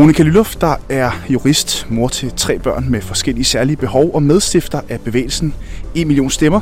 [0.00, 4.80] Monika Lylloff, der er jurist, mor til tre børn med forskellige særlige behov og medstifter
[4.88, 5.54] af bevægelsen
[5.94, 6.60] 1 million stemmer,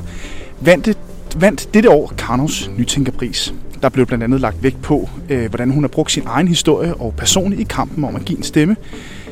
[0.60, 0.98] vandt,
[1.36, 3.54] vandt dette år Karnos Nytænkerpris.
[3.82, 6.94] Der blev blandt andet lagt vægt på, øh, hvordan hun har brugt sin egen historie
[6.94, 8.76] og person i kampen om at give en stemme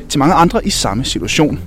[0.09, 1.59] til mange andre i samme situation.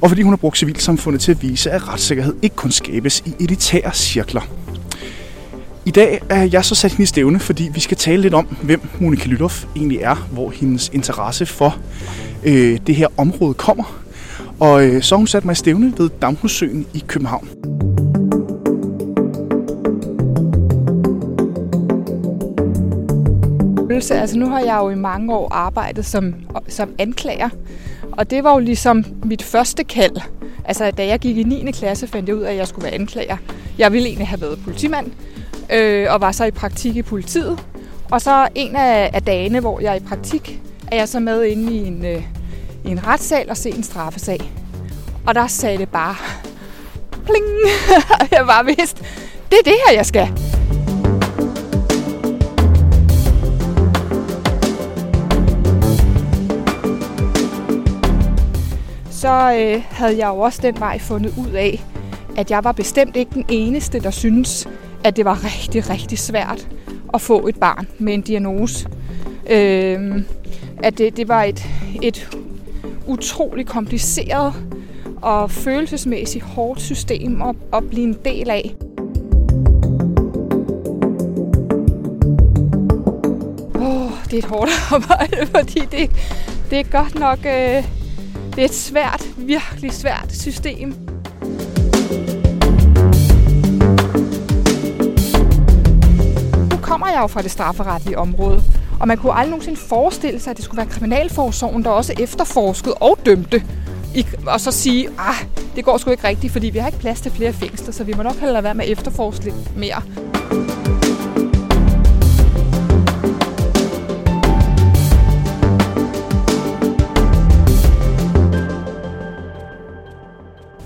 [0.00, 3.34] Og fordi hun har brugt civilsamfundet til at vise, at retssikkerhed ikke kun skabes i
[3.40, 4.42] elitære cirkler.
[5.90, 8.46] I dag er jeg så sat hende i stævne, fordi vi skal tale lidt om,
[8.62, 11.78] hvem Monika Lythoff egentlig er, hvor hendes interesse for
[12.44, 14.02] øh, det her område kommer.
[14.60, 17.48] Og øh, så har hun sat mig i stævne ved Damhussøen i København.
[24.10, 26.34] Altså nu har jeg jo i mange år arbejdet som,
[26.68, 27.48] som anklager,
[28.12, 30.16] og det var jo ligesom mit første kald.
[30.64, 31.70] Altså da jeg gik i 9.
[31.70, 33.36] klasse, fandt jeg ud af, at jeg skulle være anklager.
[33.78, 35.06] Jeg ville egentlig have været politimand,
[35.72, 37.64] øh, og var så i praktik i politiet.
[38.10, 40.60] Og så en af, af dagene, hvor jeg er i praktik,
[40.92, 42.22] er jeg så med inde i en, øh,
[42.84, 44.52] i en retssal og se en straffesag.
[45.26, 46.16] Og der sagde det bare,
[47.10, 47.44] pling,
[48.32, 49.04] jeg bare vidste,
[49.50, 50.28] det er det her, jeg skal.
[59.20, 61.84] så øh, havde jeg jo også den vej fundet ud af,
[62.36, 64.68] at jeg var bestemt ikke den eneste, der synes,
[65.04, 66.68] at det var rigtig, rigtig svært
[67.14, 68.88] at få et barn med en diagnose.
[69.50, 70.22] Øh,
[70.82, 71.66] at det, det var et,
[72.02, 72.36] et
[73.06, 74.54] utrolig kompliceret
[75.22, 78.74] og følelsesmæssigt hårdt system at, at blive en del af.
[83.74, 86.10] Oh, det er et hårdt arbejde, fordi det,
[86.70, 87.38] det er godt nok...
[87.38, 87.84] Øh,
[88.50, 91.09] det er et svært, virkelig svært system.
[97.12, 98.62] Jeg jo fra det strafferetlige område,
[99.00, 102.94] og man kunne aldrig nogensinde forestille sig, at det skulle være kriminalforsorgen, der også efterforskede
[102.94, 103.62] og dømte.
[104.46, 105.34] Og så sige, ah,
[105.76, 108.14] det går sgu ikke rigtigt, fordi vi har ikke plads til flere fængsler, så vi
[108.16, 110.02] må nok hellere være med at efterforske lidt mere.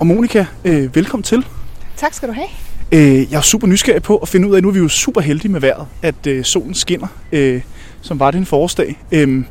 [0.00, 1.46] Og Monika, øh, velkommen til.
[1.96, 2.63] Tak skal du have.
[2.92, 5.20] Øh, jeg er super nysgerrig på at finde ud af, nu er vi jo super
[5.20, 7.62] heldige med vejret, at øh, solen skinner, øh,
[8.00, 8.98] som var det en forårsdag.
[9.12, 9.44] Øh,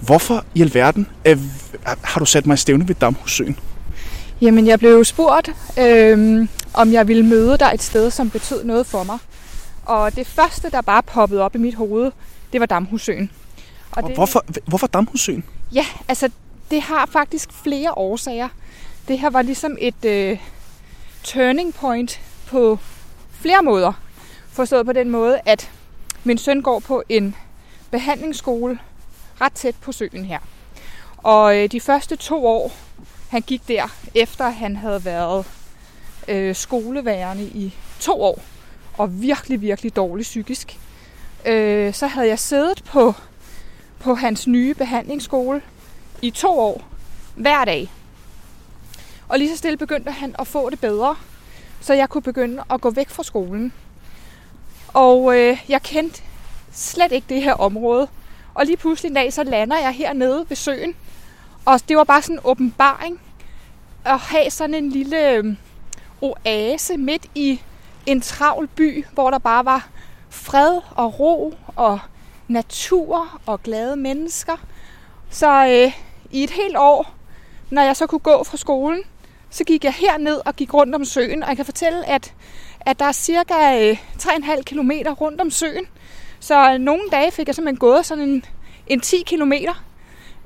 [0.00, 1.38] hvorfor i alverden øh,
[1.84, 3.56] har du sat mig i stævne ved Damhussøen?
[4.40, 8.86] Jamen, jeg blev spurgt, øh, om jeg ville møde dig et sted, som betød noget
[8.86, 9.18] for mig.
[9.84, 12.10] Og det første, der bare poppede op i mit hoved,
[12.52, 13.30] det var Damhussøen.
[13.90, 15.44] Og, og det, hvorfor, hvorfor Damhussøen?
[15.74, 16.28] Ja, altså,
[16.70, 18.48] det har faktisk flere årsager
[19.10, 20.38] det her var ligesom et øh,
[21.24, 22.78] turning point på
[23.32, 23.92] flere måder.
[24.48, 25.70] Forstået på den måde, at
[26.24, 27.36] min søn går på en
[27.90, 28.78] behandlingsskole
[29.40, 30.38] ret tæt på søen her.
[31.16, 32.72] Og øh, de første to år,
[33.28, 35.46] han gik der, efter han havde været
[36.28, 38.42] øh, skoleværende i to år,
[38.98, 40.78] og virkelig, virkelig dårlig psykisk,
[41.46, 43.14] øh, så havde jeg siddet på,
[43.98, 45.62] på hans nye behandlingsskole
[46.22, 46.82] i to år,
[47.34, 47.92] hver dag.
[49.28, 51.16] Og lige så stille begyndte han at få det bedre,
[51.80, 53.72] så jeg kunne begynde at gå væk fra skolen.
[54.88, 56.22] Og øh, jeg kendte
[56.72, 58.08] slet ikke det her område.
[58.54, 60.94] Og lige pludselig en dag, så lander jeg hernede ved søen.
[61.64, 63.20] Og det var bare sådan en åbenbaring
[64.04, 65.56] at have sådan en lille øhm,
[66.20, 67.60] oase midt i
[68.06, 69.88] en travl by, hvor der bare var
[70.30, 71.98] fred og ro og
[72.48, 74.56] natur og glade mennesker.
[75.30, 75.92] Så øh,
[76.30, 77.14] i et helt år,
[77.70, 79.02] når jeg så kunne gå fra skolen,
[79.50, 82.34] så gik jeg herned og gik rundt om søen, og jeg kan fortælle, at,
[82.80, 84.90] at der er cirka 3,5 øh, km
[85.20, 85.84] rundt om søen.
[86.40, 88.44] Så nogle dage fik jeg simpelthen gået sådan en,
[88.86, 89.84] en 10 kilometer.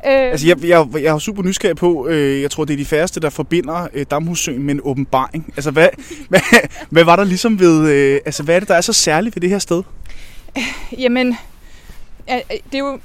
[0.06, 2.84] Øh, altså, jeg, jeg, jeg er super nysgerrig på, øh, jeg tror, det er de
[2.84, 5.53] færreste, der forbinder øh, Damhussøen med en åbenbaring.
[5.57, 5.89] Altså, hvad,
[6.30, 6.41] hvad,
[6.91, 9.41] hvad var der ligesom ved, øh, altså, hvad er det, der er så særligt ved
[9.41, 9.83] det her sted?
[10.98, 11.36] Jamen,
[12.47, 12.98] det er jo,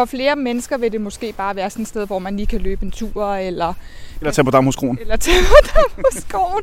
[0.00, 2.60] for flere mennesker vil det måske bare være sådan et sted, hvor man lige kan
[2.60, 3.74] løbe en tur, eller...
[4.20, 4.98] Eller tage på Damhuskroen.
[5.00, 6.62] Eller tage på Damhuskroen.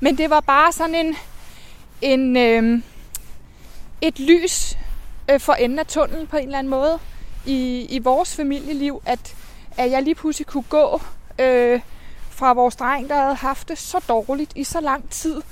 [0.00, 1.16] Men det var bare sådan en...
[2.02, 2.82] en øh,
[4.00, 4.78] et lys
[5.30, 6.98] øh, for enden af tunnelen på en eller anden måde
[7.46, 9.34] i, i vores familieliv, at,
[9.76, 11.02] at jeg lige pludselig kunne gå
[11.38, 11.80] øh,
[12.30, 15.42] fra vores dreng, der havde haft det så dårligt i så lang tid,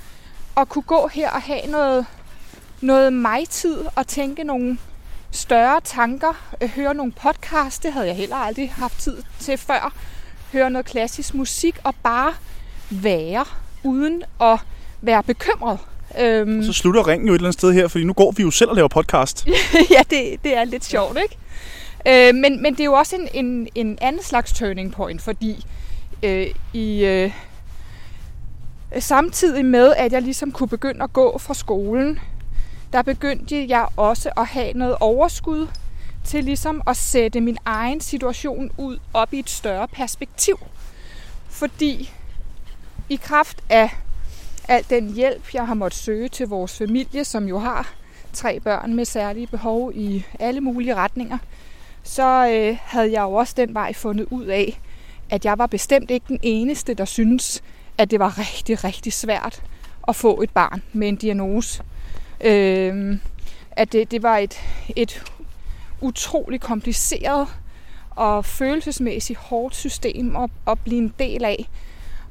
[0.55, 2.05] og kunne gå her og have noget,
[2.81, 4.77] noget mig-tid og tænke nogle
[5.31, 9.93] større tanker, øh, høre nogle podcasts, det havde jeg heller aldrig haft tid til før,
[10.53, 12.33] høre noget klassisk musik og bare
[12.89, 13.45] være
[13.83, 14.59] uden at
[15.01, 15.79] være bekymret.
[16.19, 16.63] Øhm.
[16.63, 18.69] Så slutter ringen jo et eller andet sted her, fordi nu går vi jo selv
[18.69, 19.47] og laver podcast.
[19.95, 21.37] ja, det, det er lidt sjovt, ikke?
[22.07, 25.65] Øh, men, men det er jo også en, en, en anden slags turning point, fordi
[26.23, 27.31] øh, i øh,
[28.99, 32.19] samtidig med, at jeg ligesom kunne begynde at gå fra skolen,
[32.93, 35.67] der begyndte jeg også at have noget overskud
[36.25, 40.59] til ligesom at sætte min egen situation ud op i et større perspektiv.
[41.49, 42.11] Fordi
[43.09, 43.89] i kraft af
[44.67, 47.93] al den hjælp, jeg har måttet søge til vores familie, som jo har
[48.33, 51.37] tre børn med særlige behov i alle mulige retninger,
[52.03, 54.79] så øh, havde jeg jo også den vej fundet ud af,
[55.29, 57.63] at jeg var bestemt ikke den eneste, der synes,
[57.97, 59.63] at det var rigtig, rigtig svært
[60.07, 61.83] at få et barn med en diagnose.
[62.43, 63.17] Øh,
[63.71, 64.59] at det, det var et,
[64.95, 65.23] et
[66.01, 67.47] utrolig kompliceret
[68.09, 71.69] og følelsesmæssigt hårdt system at, at blive en del af.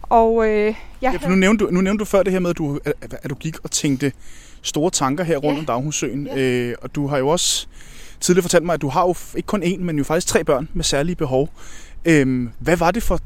[0.02, 2.50] Og øh, jeg ja, for nu, nævnte du, nu nævnte du før det her med,
[2.50, 4.12] at du, at, at du gik og tænkte
[4.62, 5.60] store tanker her rundt ja.
[5.60, 6.26] om Daghusøen.
[6.26, 6.38] Ja.
[6.38, 7.66] Øh, og du har jo også
[8.20, 10.68] tidligere fortalt mig, at du har jo ikke kun én, men jo faktisk tre børn
[10.72, 11.50] med særlige behov.
[12.04, 13.20] Øh, hvad var det for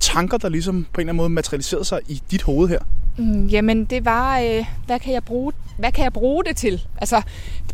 [0.00, 2.80] tanker, der ligesom på en eller anden måde materialiserede sig i dit hoved her?
[3.18, 6.82] Mm, jamen, det var, øh, hvad, kan jeg bruge, hvad kan jeg bruge det til?
[6.98, 7.22] Altså,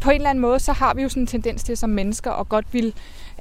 [0.01, 2.31] på en eller anden måde, så har vi jo sådan en tendens til som mennesker
[2.33, 2.95] at godt vil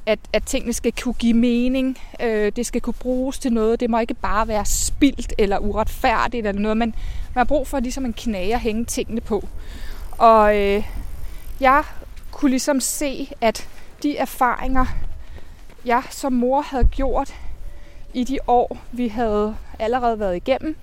[0.06, 3.90] at, at tingene skal kunne give mening, øh, det skal kunne bruges til noget, det
[3.90, 6.94] må ikke bare være spildt eller uretfærdigt eller noget, men
[7.34, 9.48] man har brug for ligesom en knage at hænge tingene på.
[10.10, 10.84] Og øh,
[11.60, 11.82] jeg
[12.30, 13.68] kunne ligesom se, at
[14.02, 14.86] de erfaringer,
[15.84, 17.34] jeg som mor havde gjort
[18.14, 20.76] i de år, vi havde allerede været igennem,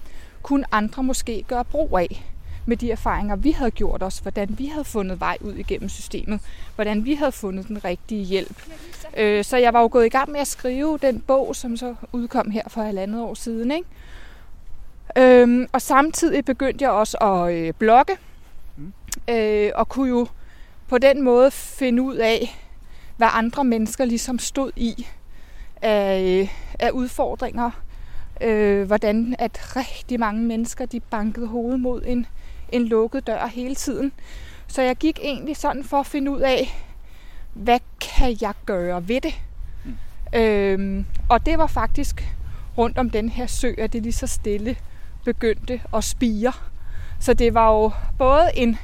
[0.43, 2.23] kunne andre måske gøre brug af
[2.65, 6.39] med de erfaringer, vi havde gjort os, hvordan vi havde fundet vej ud igennem systemet,
[6.75, 8.63] hvordan vi havde fundet den rigtige hjælp.
[9.17, 11.95] Øh, så jeg var jo gået i gang med at skrive den bog, som så
[12.13, 13.71] udkom her for halvandet år siden.
[13.71, 13.87] Ikke?
[15.17, 18.17] Øhm, og samtidig begyndte jeg også at øh, blogge,
[18.77, 18.93] mm.
[19.29, 20.27] øh, og kunne jo
[20.87, 22.65] på den måde finde ud af,
[23.17, 25.07] hvad andre mennesker ligesom stod i
[25.81, 27.71] af, af udfordringer.
[28.41, 32.25] Øh, hvordan at rigtig mange mennesker de bankede hovedet mod en,
[32.71, 34.11] en lukket dør hele tiden.
[34.67, 36.85] Så jeg gik egentlig sådan for at finde ud af,
[37.53, 39.33] hvad kan jeg gøre ved det?
[39.85, 40.39] Mm.
[40.39, 42.35] Øhm, og det var faktisk
[42.77, 44.75] rundt om den her sø, at det lige så stille
[45.25, 46.53] begyndte at spire.
[47.19, 48.77] Så det var jo både en,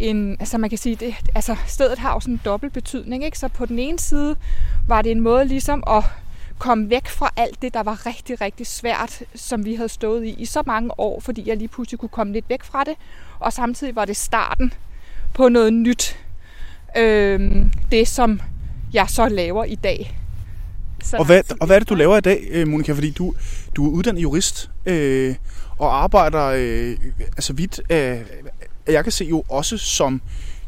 [0.00, 3.38] en altså man kan sige, det, altså stedet har jo sådan en dobbelt betydning, ikke?
[3.38, 4.36] Så på den ene side
[4.88, 6.04] var det en måde ligesom at
[6.62, 10.34] komme væk fra alt det, der var rigtig, rigtig svært, som vi havde stået i
[10.38, 12.94] i så mange år, fordi jeg lige pludselig kunne komme lidt væk fra det.
[13.40, 14.72] Og samtidig var det starten
[15.34, 16.18] på noget nyt.
[16.96, 18.40] Øhm, det, som
[18.92, 20.18] jeg så laver i dag.
[21.02, 22.92] Så og, hvad, og hvad er det, du laver i dag, øh, Monika?
[22.92, 23.34] Fordi du,
[23.76, 25.34] du er uddannet jurist øh,
[25.78, 26.96] og arbejder, øh,
[27.36, 28.20] altså vidt, øh,
[28.86, 30.22] jeg kan se jo også som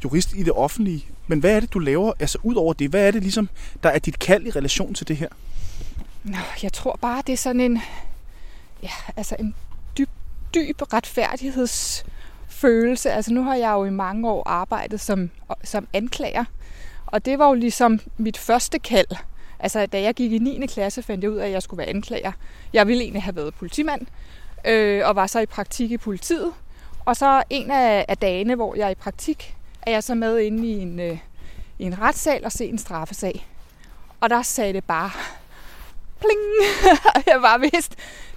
[0.05, 1.07] jurist i det offentlige.
[1.27, 2.91] Men hvad er det, du laver, altså ud over det?
[2.91, 3.49] Hvad er det ligesom,
[3.83, 5.29] der er dit kald i relation til det her?
[6.25, 7.83] Nå, jeg tror bare, det er sådan en,
[8.83, 9.55] ja, altså en
[9.99, 10.09] dyb,
[10.55, 13.13] dyb retfærdighedsfølelse.
[13.13, 15.31] Altså nu har jeg jo i mange år arbejdet som,
[15.65, 16.45] som anklager,
[17.07, 19.17] og det var jo ligesom mit første kald.
[19.59, 20.67] Altså da jeg gik i 9.
[20.67, 22.33] klasse, fandt jeg ud af, at jeg skulle være anklager.
[22.73, 24.07] Jeg ville egentlig have været politimand,
[24.67, 26.53] øh, og var så i praktik i politiet.
[27.05, 30.39] Og så en af, af dagene, hvor jeg er i praktik, er jeg så med
[30.39, 31.19] inde i en, øh,
[31.79, 33.47] i en retssal og se en straffesag.
[34.21, 35.11] Og der sagde det bare,
[36.25, 36.43] pling,
[37.33, 37.97] jeg var vist,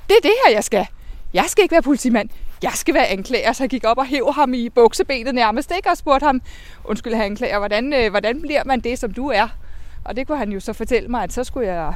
[0.10, 0.86] det er det her, jeg skal.
[1.34, 2.30] Jeg skal ikke være politimand.
[2.64, 5.90] Jeg skal være anklager, så jeg gik op og hæv ham i buksebenet nærmest, ikke?
[5.90, 6.42] Og spurgte ham,
[6.84, 9.48] undskyld her anklager, hvordan, øh, hvordan bliver man det, som du er?
[10.06, 11.94] Og det kunne han jo så fortælle mig, at så skulle jeg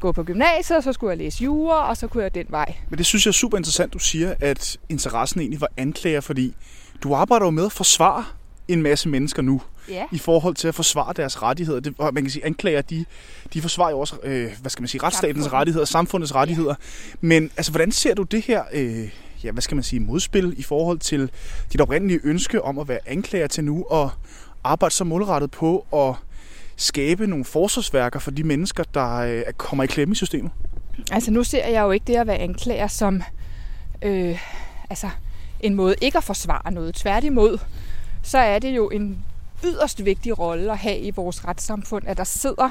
[0.00, 2.74] gå på gymnasiet, og så skulle jeg læse jura, og så kunne jeg den vej.
[2.88, 6.54] Men det synes jeg er super interessant, du siger, at interessen egentlig var anklager, fordi
[7.02, 8.24] du arbejder jo med at forsvare
[8.68, 10.04] en masse mennesker nu ja.
[10.12, 11.80] i forhold til at forsvare deres rettigheder.
[11.80, 13.04] Det, man kan sige, anklager, de,
[13.54, 15.58] de forsvarer jo også, øh, hvad skal man sige, retsstatens Samfund.
[15.58, 16.74] rettigheder, samfundets rettigheder.
[16.78, 17.16] Ja.
[17.20, 19.08] Men altså, hvordan ser du det her, øh,
[19.44, 21.30] ja, hvad skal man sige, modspil i forhold til
[21.72, 24.10] dit oprindelige ønske om at være anklager til nu og
[24.64, 26.14] arbejde så målrettet på at
[26.76, 30.50] skabe nogle forsvarsværker for de mennesker, der øh, kommer i klemme i systemet?
[31.10, 33.22] Altså nu ser jeg jo ikke det at være anklager som
[34.02, 34.38] øh,
[34.90, 35.10] altså,
[35.60, 36.94] en måde ikke at forsvare noget.
[36.94, 37.58] Tværtimod,
[38.22, 39.24] så er det jo en
[39.64, 42.70] yderst vigtig rolle at have i vores retssamfund, at der sidder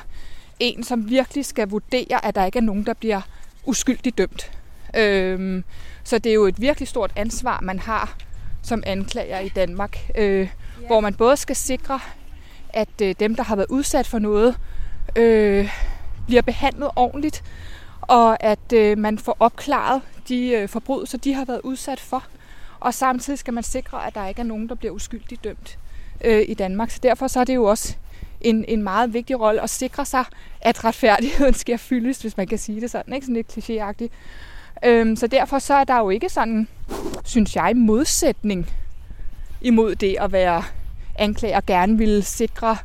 [0.59, 3.21] en, som virkelig skal vurdere, at der ikke er nogen, der bliver
[3.65, 4.51] uskyldigt dømt.
[4.97, 5.63] Øhm,
[6.03, 8.17] så det er jo et virkelig stort ansvar, man har
[8.63, 10.47] som anklager i Danmark, øh, ja.
[10.87, 11.99] hvor man både skal sikre,
[12.69, 14.57] at øh, dem, der har været udsat for noget,
[15.15, 15.69] øh,
[16.25, 17.43] bliver behandlet ordentligt,
[18.01, 22.23] og at øh, man får opklaret de øh, forbrydelser, de har været udsat for.
[22.79, 25.77] Og samtidig skal man sikre, at der ikke er nogen, der bliver uskyldigt dømt
[26.23, 26.89] øh, i Danmark.
[26.89, 27.95] Så derfor så er det jo også
[28.41, 30.25] en, en meget vigtig rolle at sikre sig,
[30.61, 33.25] at retfærdigheden sker fyldes, hvis man kan sige det sådan, ikke?
[33.25, 34.09] Sådan lidt klichéagtigt.
[34.85, 36.67] Øhm, så derfor så er der jo ikke sådan,
[37.25, 38.69] synes jeg, modsætning
[39.61, 40.63] imod det at være
[41.15, 42.77] anklager og gerne vil sikre,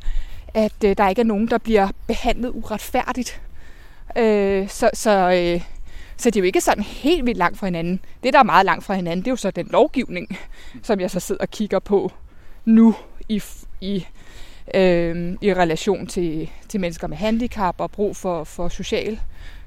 [0.55, 3.41] at øh, der ikke er nogen, der bliver behandlet uretfærdigt.
[4.17, 5.63] Øh, så, så, øh,
[6.17, 8.01] så det er jo ikke sådan helt vildt langt fra hinanden.
[8.23, 10.39] Det, der er meget langt fra hinanden, det er jo så den lovgivning,
[10.83, 12.13] som jeg så sidder og kigger på
[12.65, 12.95] nu
[13.29, 13.43] i,
[13.81, 14.07] i,
[14.75, 19.21] øh, i relation til, til mennesker med handicap og brug for, for social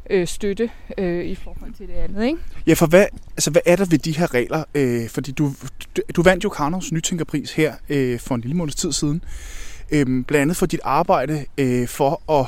[0.10, 2.26] øh, støtte øh, i forhold til det andet.
[2.26, 2.38] Ikke?
[2.68, 4.64] Ja, for hvad, altså, hvad er der ved de her regler?
[4.76, 5.54] Øh, fordi du,
[5.98, 9.24] du, du vandt jo Karnovs Nytænkerpris her øh, for en lille måneds tid siden.
[9.92, 12.46] Øh, blandt andet for dit arbejde øh, for at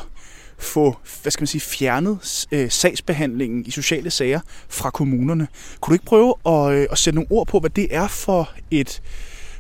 [0.58, 4.40] få hvad skal man sige, fjernet øh, sagsbehandlingen i sociale sager
[4.70, 5.48] fra kommunerne.
[5.82, 8.52] Kunne du ikke prøve at, øh, at sætte nogle ord på, hvad det er for
[8.72, 9.02] et,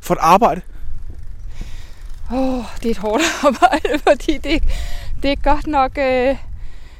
[0.01, 0.61] for et arbejde?
[2.33, 4.63] Åh, oh, det er et hårdt arbejde, fordi det,
[5.23, 5.97] det er godt nok...
[5.97, 6.37] Øh,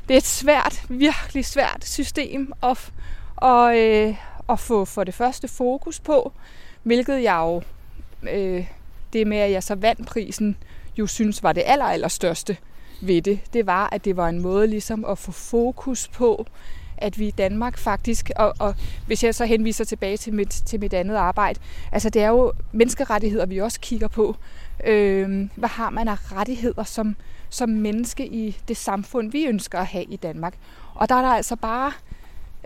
[0.08, 2.92] det er et svært, virkelig svært system at,
[3.36, 4.16] og, øh,
[4.50, 6.32] at få for det første fokus på,
[6.84, 7.62] hvilket jeg jo,
[8.30, 8.66] øh,
[9.14, 10.58] det med at jeg så vandt prisen,
[10.98, 12.58] jo synes var det aller, aller største
[13.02, 13.40] ved det.
[13.54, 16.46] Det var, at det var en måde ligesom at få fokus på,
[16.98, 18.76] at vi i Danmark faktisk, og, og
[19.08, 21.60] hvis jeg så henviser tilbage til mit, til mit andet arbejde,
[21.92, 24.36] altså det er jo menneskerettigheder, vi også kigger på.
[24.86, 27.16] Øh, hvad har man af rettigheder som,
[27.50, 30.54] som menneske i det samfund, vi ønsker at have i Danmark?
[30.96, 31.92] Og der er der altså bare,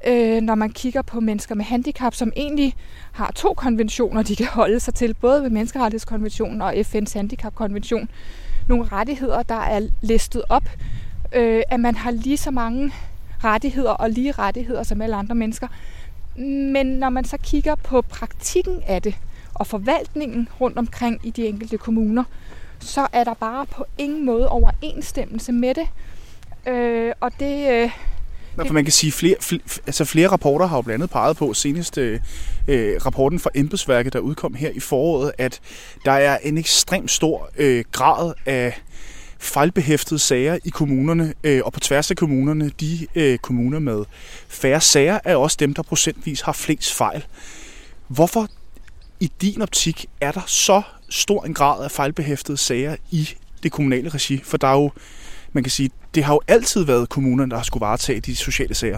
[0.07, 2.75] øh, når man kigger på mennesker med handicap, som egentlig
[3.12, 8.09] har to konventioner, de kan holde sig til, både ved menneskerettighedskonventionen og FN's handicapkonvention,
[8.67, 10.69] nogle rettigheder, der er listet op,
[11.36, 12.93] øh, at man har lige så mange
[13.43, 15.67] rettigheder og lige rettigheder som alle andre mennesker.
[16.74, 19.15] Men når man så kigger på praktikken af det,
[19.59, 22.23] og forvaltningen rundt omkring i de enkelte kommuner,
[22.79, 25.87] så er der bare på ingen måde overensstemmelse med det.
[26.73, 27.71] Øh, og det...
[27.71, 27.91] Øh,
[28.55, 31.37] Nå, for man kan sige, flere, flere, altså flere rapporter har jo blandt andet peget
[31.37, 32.19] på, senest øh,
[32.67, 35.59] øh, rapporten fra embedsværket, der udkom her i foråret, at
[36.05, 38.81] der er en ekstrem stor øh, grad af
[39.39, 44.03] fejlbehæftede sager i kommunerne, øh, og på tværs af kommunerne, de øh, kommuner med
[44.47, 47.25] færre sager, er også dem, der procentvis har flest fejl.
[48.07, 48.47] Hvorfor
[49.19, 53.29] i din optik er der så stor en grad af fejlbehæftede sager i
[53.63, 54.41] det kommunale regi?
[54.43, 54.91] For der er jo,
[55.53, 58.75] man kan sige, det har jo altid været kommunerne, der har skulle varetage de sociale
[58.75, 58.97] sager.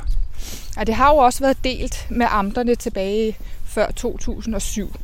[0.77, 4.95] Ja, det har jo også været delt med amterne tilbage før 2007.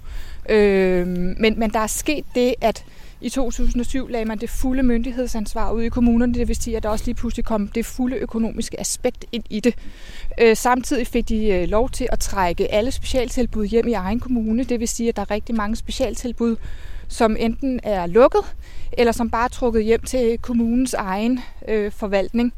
[0.49, 2.83] Øh, men, men der er sket det, at
[3.25, 6.89] i 2007 lagde man det fulde myndighedsansvar ud i kommunerne, det vil sige, at der
[6.89, 9.75] også lige pludselig kom det fulde økonomiske aspekt ind i det.
[10.41, 14.63] Øh, samtidig fik de øh, lov til at trække alle specialtilbud hjem i egen kommune,
[14.63, 16.55] det vil sige, at der er rigtig mange specialtilbud,
[17.07, 18.41] som enten er lukket,
[18.93, 22.53] eller som bare er trukket hjem til kommunens egen øh, forvaltning,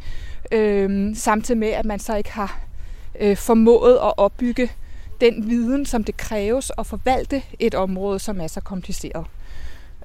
[0.51, 2.59] øh, samtidig med, at man så ikke har
[3.19, 4.71] øh, formået at opbygge
[5.21, 9.25] den viden, som det kræves at forvalte et område, som er så kompliceret.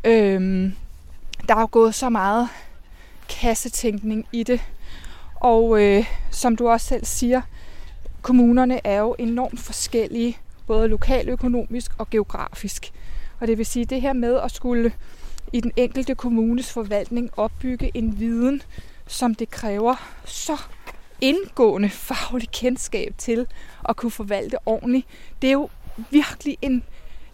[0.04, 0.72] Øhm,
[1.48, 2.48] der er jo gået så meget
[3.28, 4.60] kassetænkning i det.
[5.34, 7.40] Og øh, som du også selv siger,
[8.22, 12.92] kommunerne er jo enormt forskellige, både lokaløkonomisk og geografisk.
[13.40, 14.92] Og det vil sige, det her med at skulle
[15.52, 18.62] i den enkelte kommunes forvaltning opbygge en viden,
[19.06, 19.94] som det kræver
[20.24, 20.56] så
[21.20, 23.46] indgående faglig kendskab til
[23.88, 25.06] at kunne forvalte ordentligt,
[25.42, 25.68] det er jo
[26.10, 26.82] virkelig en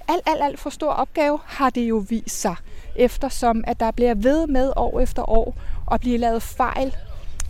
[0.08, 2.54] alt, alt, alt for stor opgave, har det jo vist sig,
[2.96, 5.54] eftersom at der bliver ved med år efter år
[5.92, 6.96] at blive lavet fejl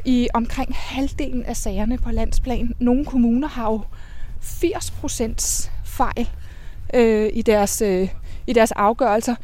[0.04, 2.74] i omkring halvdelen af sagerne på landsplan.
[2.78, 3.80] Nogle kommuner har jo
[4.40, 6.30] 80 procents fejl
[6.94, 8.08] øh, i, deres, øh,
[8.46, 9.34] i deres afgørelser.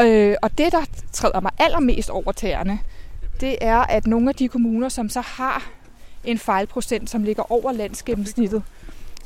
[0.00, 2.78] Øh, og det, der træder mig allermest over tæerne,
[3.40, 5.70] det er, at nogle af de kommuner, som så har
[6.24, 8.62] en fejlprocent, som ligger over landsgennemsnittet,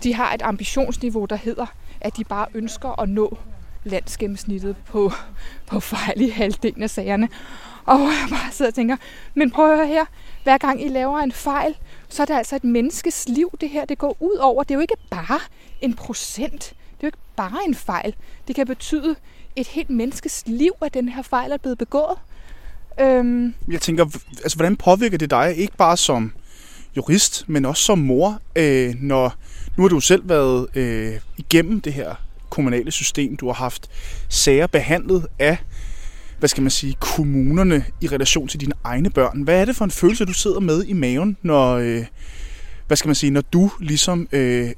[0.02, 1.66] de har et ambitionsniveau, der hedder
[2.00, 3.38] at de bare ønsker at nå
[3.84, 5.12] landsgennemsnittet på,
[5.66, 7.28] på fejl i halvdelen af sagerne.
[7.86, 8.96] Og jeg bare sidder og tænker,
[9.34, 10.04] men prøv at høre her,
[10.42, 11.74] hver gang I laver en fejl,
[12.08, 14.62] så er det altså et menneskes liv, det her det går ud over.
[14.62, 15.40] Det er jo ikke bare
[15.80, 16.62] en procent.
[16.62, 18.14] Det er jo ikke bare en fejl.
[18.48, 19.16] Det kan betyde
[19.56, 22.18] et helt menneskes liv, at den her fejl er blevet begået.
[23.00, 23.54] Øhm.
[23.68, 24.04] Jeg tænker,
[24.42, 26.32] altså, hvordan påvirker det dig, ikke bare som
[26.96, 29.34] jurist, men også som mor, øh, når
[29.78, 32.14] nu har du selv været øh, igennem det her
[32.50, 33.36] kommunale system.
[33.36, 33.90] Du har haft
[34.28, 35.58] sager behandlet af
[36.38, 39.42] hvad skal man sige, kommunerne i relation til dine egne børn.
[39.42, 42.04] Hvad er det for en følelse, du sidder med i maven, når, øh,
[42.86, 44.70] hvad skal man sige, når du ligesom øh,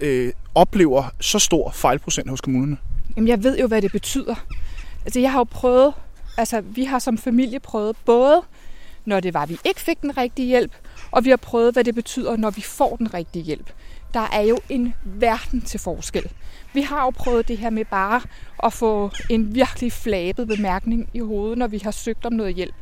[0.00, 2.76] øh, oplever så stor fejlprocent hos kommunerne?
[3.16, 4.34] Jamen, jeg ved jo, hvad det betyder.
[5.04, 5.94] Altså, jeg har jo prøvet
[6.38, 8.42] altså, vi har som familie prøvet både,
[9.04, 10.72] når det var, at vi ikke fik den rigtige hjælp,
[11.10, 13.70] og vi har prøvet, hvad det betyder, når vi får den rigtige hjælp.
[14.14, 16.30] Der er jo en verden til forskel.
[16.74, 18.20] Vi har jo prøvet det her med bare
[18.64, 22.74] at få en virkelig flabet bemærkning i hovedet, når vi har søgt om noget hjælp.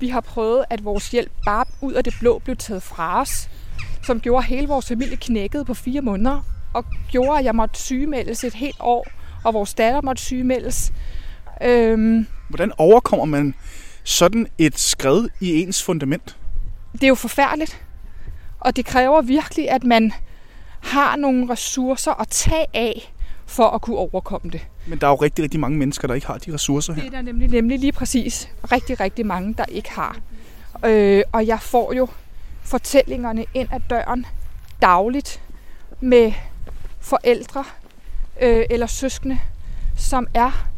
[0.00, 3.50] Vi har prøvet, at vores hjælp bare ud af det blå blev taget fra os,
[4.02, 6.40] som gjorde, hele vores familie knækkede på fire måneder,
[6.74, 9.06] og gjorde, at jeg måtte sygemeldes et helt år,
[9.44, 10.92] og vores datter måtte sygemeldes.
[11.62, 13.54] Øhm, Hvordan overkommer man
[14.04, 16.36] sådan et skred i ens fundament?
[16.92, 17.82] Det er jo forfærdeligt,
[18.60, 20.12] og det kræver virkelig, at man
[20.80, 23.12] har nogle ressourcer at tage af,
[23.46, 24.60] for at kunne overkomme det.
[24.86, 27.02] Men der er jo rigtig, rigtig mange mennesker, der ikke har de ressourcer her.
[27.02, 30.16] Det er der nemlig, nemlig lige præcis rigtig, rigtig mange, der ikke har.
[30.84, 32.08] Øh, og jeg får jo
[32.62, 34.26] fortællingerne ind ad døren
[34.82, 35.42] dagligt
[36.00, 36.32] med
[37.00, 37.64] forældre
[38.42, 39.38] øh, eller søskende,
[39.96, 40.68] som er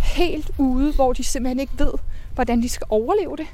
[0.00, 1.92] helt ude, hvor de simpelthen ikke ved,
[2.34, 3.46] hvordan de skal overleve det.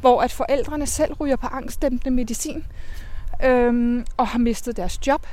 [0.00, 2.64] Hvor at forældrene selv ryger på angstdæmpende medicin
[3.44, 5.26] øh, og har mistet deres job.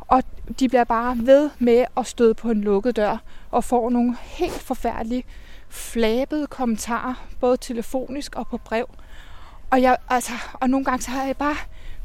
[0.00, 0.22] Og
[0.58, 3.16] de bliver bare ved med at støde på en lukket dør
[3.50, 5.24] og får nogle helt forfærdelige
[5.68, 8.86] flabede kommentarer, både telefonisk og på brev.
[9.70, 11.56] Og, jeg, altså, og nogle gange så har jeg bare,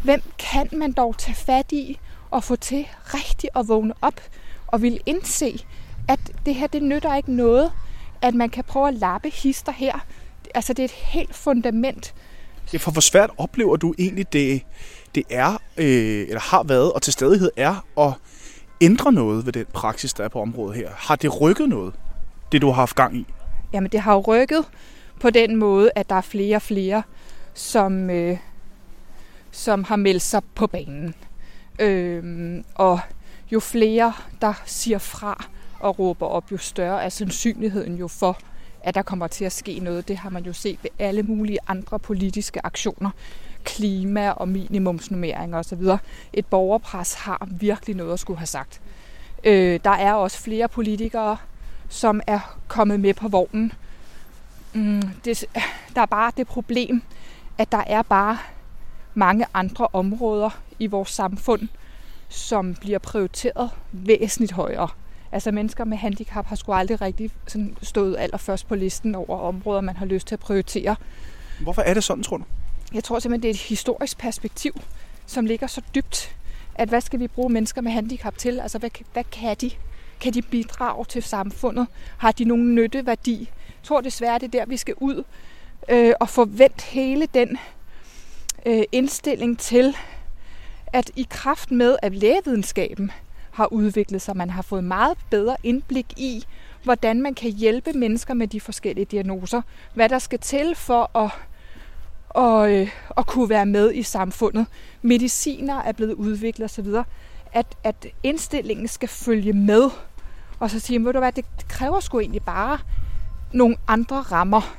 [0.04, 2.00] hvem kan man dog tage fat i
[2.32, 4.22] og få til rigtigt at vågne op
[4.68, 5.66] og vil indse,
[6.08, 7.72] at det her, det nytter ikke noget,
[8.22, 10.06] at man kan prøve at lappe hister her.
[10.56, 12.14] Altså, det er et helt fundament.
[12.74, 14.62] Ja, for hvor svært oplever du egentlig, det,
[15.16, 18.14] det er, øh, eller har været, og til stadighed er, at
[18.82, 20.90] ændre noget ved den praksis, der er på området her?
[20.96, 21.94] Har det rykket noget,
[22.52, 23.26] det du har haft gang i?
[23.74, 24.66] Jamen, det har jo rykket
[25.20, 27.04] på den måde, at der er flere og flere,
[27.54, 28.38] som, øh,
[29.52, 31.16] som har meldt sig på banen.
[31.80, 33.00] Øh, og
[33.52, 35.46] jo flere, der siger fra
[35.80, 38.38] og råber op, jo større er sandsynligheden jo for,
[38.84, 40.08] at der kommer til at ske noget.
[40.08, 43.10] Det har man jo set ved alle mulige andre politiske aktioner.
[43.64, 45.82] Klima og minimumsnummeringer osv.
[46.34, 48.82] Et borgerpres har virkelig noget at skulle have sagt.
[49.44, 51.38] Øh, der er også flere politikere,
[51.90, 53.74] som er kommet med på vognen.
[54.74, 55.46] Mm, det,
[55.96, 57.02] der er bare det problem,
[57.58, 58.38] at der er bare
[59.14, 61.68] mange andre områder i vores samfund,
[62.30, 64.88] som bliver prioriteret væsentligt højere.
[65.32, 69.82] Altså mennesker med handicap har sgu aldrig rigtig sådan stået allerførst på listen over områder,
[69.82, 70.96] man har lyst til at prioritere.
[71.62, 72.44] Hvorfor er det sådan, tror du?
[72.94, 74.82] Jeg tror simpelthen, det er et historisk perspektiv,
[75.26, 76.36] som ligger så dybt,
[76.76, 78.60] at hvad skal vi bruge mennesker med handicap til?
[78.60, 79.72] Altså hvad, hvad kan de?
[80.20, 81.88] Kan de bidrage til samfundet?
[82.18, 83.40] Har de nogen nytteværdi?
[83.68, 85.24] Jeg tror desværre, det er der, vi skal ud
[85.90, 87.58] øh, og forvente hele den
[88.66, 89.96] øh, indstilling til,
[90.94, 93.12] at i kraft med, at lægevidenskaben
[93.52, 96.46] har udviklet sig, man har fået meget bedre indblik i,
[96.84, 99.62] hvordan man kan hjælpe mennesker med de forskellige diagnoser,
[99.94, 101.32] hvad der skal til for at,
[102.30, 104.66] og, øh, og kunne være med i samfundet.
[105.02, 106.88] Mediciner er blevet udviklet osv.,
[107.54, 109.90] at, at indstillingen skal følge med,
[110.60, 112.78] og så sige, ved du hvad, det kræver sgu egentlig bare
[113.54, 114.76] nogle andre rammer,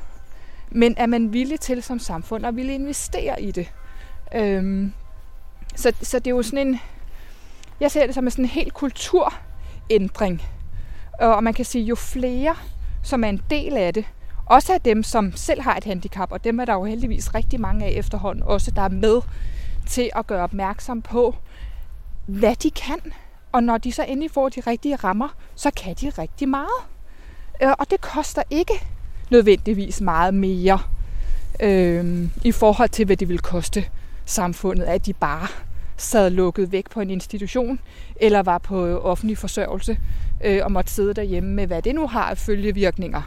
[0.70, 3.72] men er man villig til som samfund at ville investere i det.
[4.34, 4.92] Øhm,
[5.76, 6.80] så, så det er jo sådan en,
[7.80, 10.42] jeg ser det som en sådan en helt kulturændring.
[11.20, 12.56] Og man kan sige, jo flere,
[13.02, 14.04] som er en del af det,
[14.50, 17.60] også af dem, som selv har et handicap, og dem er der jo heldigvis rigtig
[17.60, 19.20] mange af efterhånden, også der er med
[19.86, 21.34] til at gøre opmærksom på,
[22.26, 22.98] hvad de kan.
[23.52, 26.80] Og når de så endelig får de rigtige rammer, så kan de rigtig meget.
[27.62, 28.74] Øh, og det koster ikke
[29.30, 30.78] nødvendigvis meget mere
[31.60, 33.84] øh, i forhold til, hvad det vil koste
[34.24, 35.46] samfundet, at de bare
[35.96, 37.80] sad lukket væk på en institution,
[38.16, 39.98] eller var på offentlig forsørgelse,
[40.44, 43.22] øh, og måtte sidde derhjemme med, hvad det nu har af følgevirkninger,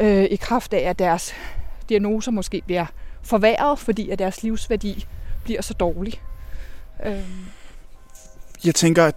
[0.00, 1.34] øh, i kraft af, at deres
[1.88, 2.86] diagnoser måske bliver
[3.22, 5.06] forværret, fordi at deres livsværdi
[5.44, 6.22] bliver så dårlig.
[7.06, 7.20] Øh.
[8.64, 9.14] Jeg tænker, at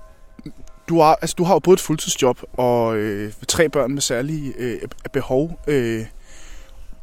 [0.89, 4.53] du har, altså, du har jo både et fuldtidsjob og øh, tre børn med særlige
[4.57, 4.81] øh,
[5.13, 5.59] behov.
[5.67, 6.05] Øh,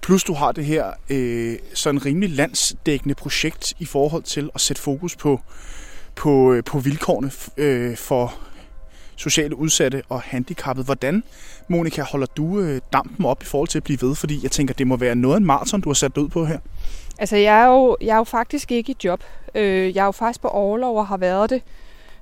[0.03, 4.83] plus du har det her øh, sådan rimelig landsdækkende projekt i forhold til at sætte
[4.83, 5.41] fokus på,
[6.15, 8.35] på, øh, på vilkårene øh, for
[9.16, 10.85] sociale udsatte og handicappede.
[10.85, 11.22] Hvordan,
[11.68, 14.14] Monika, holder du øh, dampen op i forhold til at blive ved?
[14.14, 16.44] Fordi jeg tænker, det må være noget af en maraton, du har sat ud på
[16.44, 16.59] her.
[17.18, 19.25] Altså, jeg er jo, jeg er jo faktisk ikke i job.
[19.55, 21.62] Øh, jeg er jo faktisk på overlov og har været det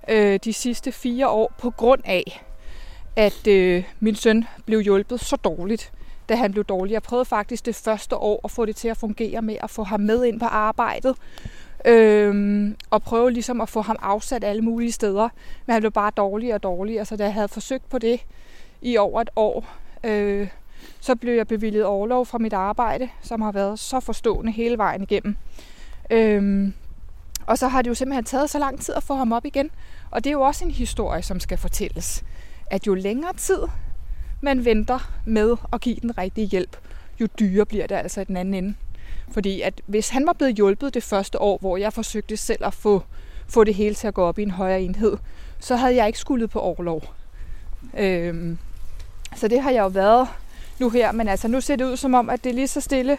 [0.09, 2.44] øh, de sidste fire år på grund af,
[3.16, 5.92] at øh, min søn blev hjulpet så dårligt,
[6.29, 6.92] da han blev dårlig.
[6.92, 9.83] Jeg prøvede faktisk det første år at få det til at fungere med at få
[9.83, 11.16] ham med ind på arbejdet.
[11.85, 15.29] Øhm, og prøve ligesom at få ham afsat alle mulige steder.
[15.66, 18.21] Men han blev bare dårligere og dårligere, så da jeg havde forsøgt på det
[18.83, 19.66] i over et år,
[20.05, 20.49] øh,
[21.01, 25.03] så blev jeg bevilget overlov fra mit arbejde, som har været så forstående hele vejen
[25.03, 25.37] igennem.
[26.11, 26.73] Øhm,
[27.47, 29.71] og så har det jo simpelthen taget så lang tid at få ham op igen.
[30.11, 32.25] Og det er jo også en historie, som skal fortælles.
[32.66, 33.59] At jo længere tid
[34.40, 36.77] man venter med at give den rigtige hjælp,
[37.21, 38.75] jo dyrere bliver det altså i den anden ende.
[39.31, 42.75] Fordi at hvis han var blevet hjulpet det første år, hvor jeg forsøgte selv at
[42.75, 43.03] få,
[43.49, 45.16] få det hele til at gå op i en højere enhed,
[45.61, 47.03] så havde jeg ikke skulle på overlov.
[47.99, 48.59] Øhm,
[49.37, 50.29] så det har jeg jo været
[50.79, 53.19] nu her, men altså nu ser det ud som om, at det lige så stille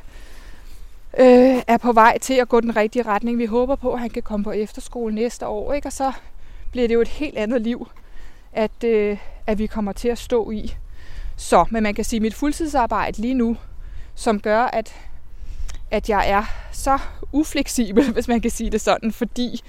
[1.20, 3.38] øh, er på vej til at gå den rigtige retning.
[3.38, 5.88] Vi håber på, at han kan komme på efterskole næste år, ikke?
[5.88, 6.12] og så
[6.72, 7.88] bliver det jo et helt andet liv,
[8.54, 10.76] at, øh, at vi kommer til at stå i.
[11.38, 13.58] Så, men man kan sige, at mit fuldtidsarbejde lige nu,
[14.16, 14.96] som gør, at,
[15.92, 16.98] at jeg er så
[17.32, 19.62] ufleksibel, hvis man kan sige det sådan, fordi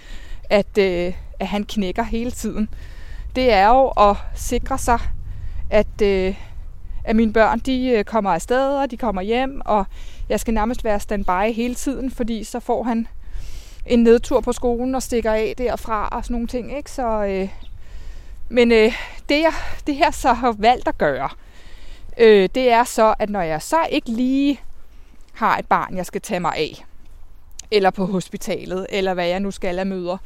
[0.51, 2.69] at, øh, at han knækker hele tiden,
[3.37, 4.99] det er jo at sikre sig,
[5.71, 6.35] at, øh,
[7.05, 9.85] at mine børn de øh, kommer afsted, og de kommer hjem, og
[10.29, 13.09] jeg skal nærmest være standby hele tiden, fordi så får han
[13.87, 16.77] en nedtur på skolen og stikker af derfra og sådan nogle ting.
[16.77, 16.91] Ikke?
[16.91, 17.49] Så, øh,
[18.49, 18.93] men øh,
[19.29, 19.53] det, jeg,
[19.87, 21.29] det jeg så har valgt at gøre,
[22.19, 24.61] øh, det er så, at når jeg så ikke lige
[25.33, 26.85] har et barn, jeg skal tage mig af,
[27.71, 30.17] eller på hospitalet, eller hvad jeg nu skal af møder,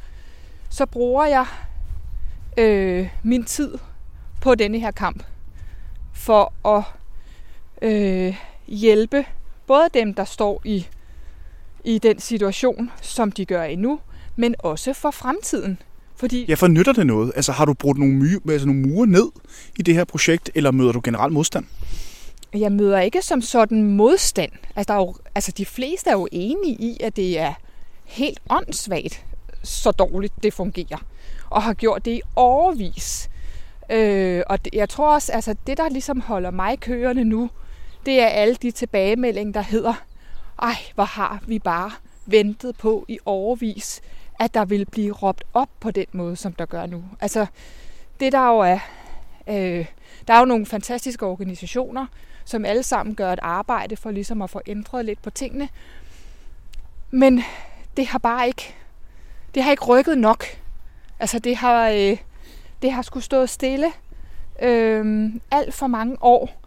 [0.69, 1.45] så bruger jeg
[2.57, 3.77] øh, min tid
[4.41, 5.23] på denne her kamp
[6.13, 6.83] for at
[7.81, 8.35] øh,
[8.67, 9.25] hjælpe
[9.67, 10.87] både dem, der står i,
[11.83, 13.99] i den situation, som de gør endnu,
[14.35, 15.81] men også for fremtiden.
[16.15, 16.45] Fordi...
[16.49, 17.31] Ja, for nytter det noget?
[17.35, 19.31] Altså har du brugt nogle, my- altså, nogle mure ned
[19.79, 21.65] i det her projekt, eller møder du generelt modstand?
[22.53, 24.51] Jeg møder ikke som sådan modstand.
[24.75, 27.53] Altså, der er jo, altså de fleste er jo enige i, at det er
[28.05, 29.25] helt åndssvagt,
[29.63, 31.05] så dårligt det fungerer.
[31.49, 33.29] Og har gjort det i overvis.
[33.89, 37.49] Øh, og det, jeg tror også, altså det der ligesom holder mig kørende nu,
[38.05, 39.93] det er alle de tilbagemeldinger, der hedder,
[40.61, 41.91] ej, hvor har vi bare
[42.25, 44.01] ventet på i overvis,
[44.39, 47.03] at der vil blive råbt op på den måde, som der gør nu.
[47.19, 47.45] Altså,
[48.19, 48.79] det der jo er,
[49.47, 49.85] øh,
[50.27, 52.05] der er jo nogle fantastiske organisationer,
[52.47, 55.69] som alle sammen gør et arbejde for ligesom at få ændret lidt på tingene.
[57.11, 57.43] Men
[57.97, 58.75] det har bare ikke,
[59.55, 60.45] det har ikke rykket nok.
[61.19, 62.17] Altså det har, øh,
[62.81, 63.87] det har skulle stået stille
[64.61, 66.61] øh, alt for mange år.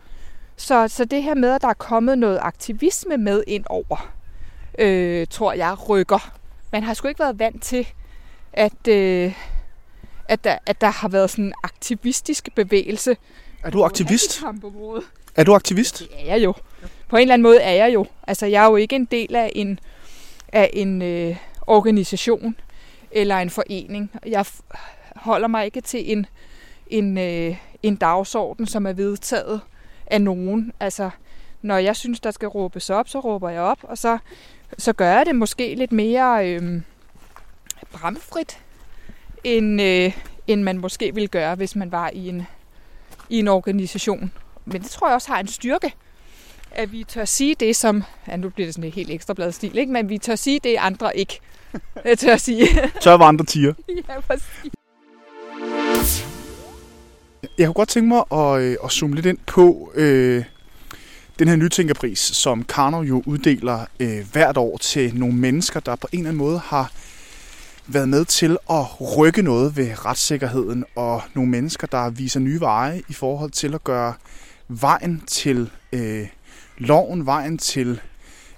[0.56, 4.12] Så, så det her med, at der er kommet noget aktivisme med ind over,
[4.78, 6.32] øh, tror jeg rykker.
[6.72, 7.88] Man har sgu ikke været vant til,
[8.52, 9.34] at, øh,
[10.28, 13.16] at, der, at der har været sådan en aktivistisk bevægelse.
[13.62, 14.42] Er du aktivist?
[15.36, 15.98] Er du aktivist?
[15.98, 16.54] Det er jeg jo.
[17.08, 18.06] På en eller anden måde er jeg jo.
[18.26, 19.80] Altså, jeg er jo ikke en del af en,
[20.52, 22.56] af en øh, organisation
[23.10, 24.10] eller en forening.
[24.26, 24.44] Jeg
[25.16, 26.26] holder mig ikke til en,
[26.86, 29.60] en, øh, en dagsorden, som er vedtaget
[30.06, 30.72] af nogen.
[30.80, 31.10] Altså,
[31.62, 34.18] når jeg synes, der skal råbes op, så råber jeg op, og så,
[34.78, 36.80] så gør jeg det måske lidt mere øh,
[37.92, 38.58] bramfrit,
[39.44, 42.46] end, øh, end man måske ville gøre, hvis man var i en,
[43.28, 44.32] i en organisation.
[44.72, 45.94] Men det tror jeg også har en styrke,
[46.70, 48.04] at vi tør sige det, som...
[48.28, 49.92] Ja, nu bliver det sådan en helt ekstra stil, ikke?
[49.92, 51.40] Men vi tør sige det, andre ikke
[52.18, 52.66] tør sige.
[53.02, 53.74] tør var andre tiger.
[54.08, 54.72] ja, præcis.
[57.58, 60.44] Jeg kunne godt tænke mig at, øh, at zoome lidt ind på øh,
[61.38, 66.08] den her nytænkerpris, som Karno jo uddeler øh, hvert år til nogle mennesker, der på
[66.12, 66.92] en eller anden måde har
[67.86, 73.02] været med til at rykke noget ved retssikkerheden, og nogle mennesker, der viser nye veje
[73.08, 74.14] i forhold til at gøre
[74.70, 76.28] vejen til øh,
[76.78, 78.00] loven, vejen til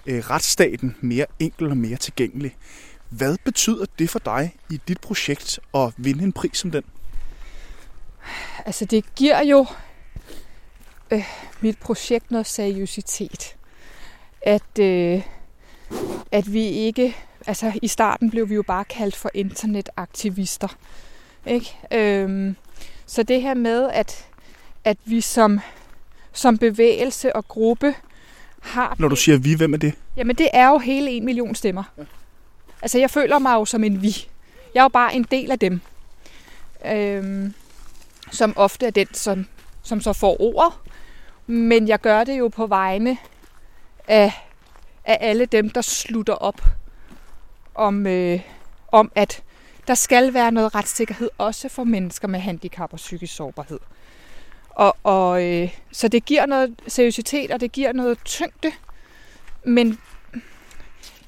[0.07, 2.57] øh, retsstaten mere enkel og mere tilgængelig.
[3.09, 6.83] Hvad betyder det for dig i dit projekt at vinde en pris som den?
[8.67, 9.67] Altså det giver jo
[11.11, 11.25] øh,
[11.61, 13.57] mit projekt noget seriøsitet.
[14.43, 15.23] At, øh,
[16.33, 20.69] at vi ikke, altså i starten blev vi jo bare kaldt for internetaktivister.
[21.47, 21.77] Ikke?
[21.93, 22.57] Øhm,
[23.07, 24.27] så det her med, at,
[24.85, 25.61] at vi som,
[26.33, 27.95] som bevægelse og gruppe
[28.61, 28.97] har...
[28.99, 29.95] Når du siger vi, hvem er det?
[30.17, 31.83] Jamen det er jo hele en million stemmer.
[31.99, 32.03] Ja.
[32.83, 34.29] Altså jeg føler mig jo som en vi.
[34.75, 35.81] Jeg er jo bare en del af dem.
[36.87, 37.55] Øhm,
[38.31, 39.47] som ofte er den, som,
[39.83, 40.73] som så får ordet.
[41.47, 43.19] Men jeg gør det jo på vegne
[44.09, 44.33] af,
[45.05, 46.63] af alle dem, der slutter op
[47.75, 48.41] om, øh,
[48.93, 49.43] om, at
[49.87, 53.79] der skal være noget retssikkerhed også for mennesker med handicap og psykisk sårbarhed.
[54.75, 58.73] Og, og øh, så det giver noget seriøsitet, og det giver noget tyngde.
[59.65, 59.99] Men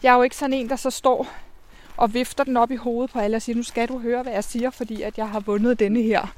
[0.03, 1.29] jeg er jo ikke sådan en, der så står
[1.97, 4.33] og vifter den op i hovedet på alle og siger, nu skal du høre, hvad
[4.33, 6.35] jeg siger, fordi at jeg har vundet denne her.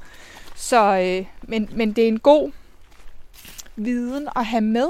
[0.55, 2.51] Så, øh, men, men det er en god
[3.75, 4.87] viden at have med.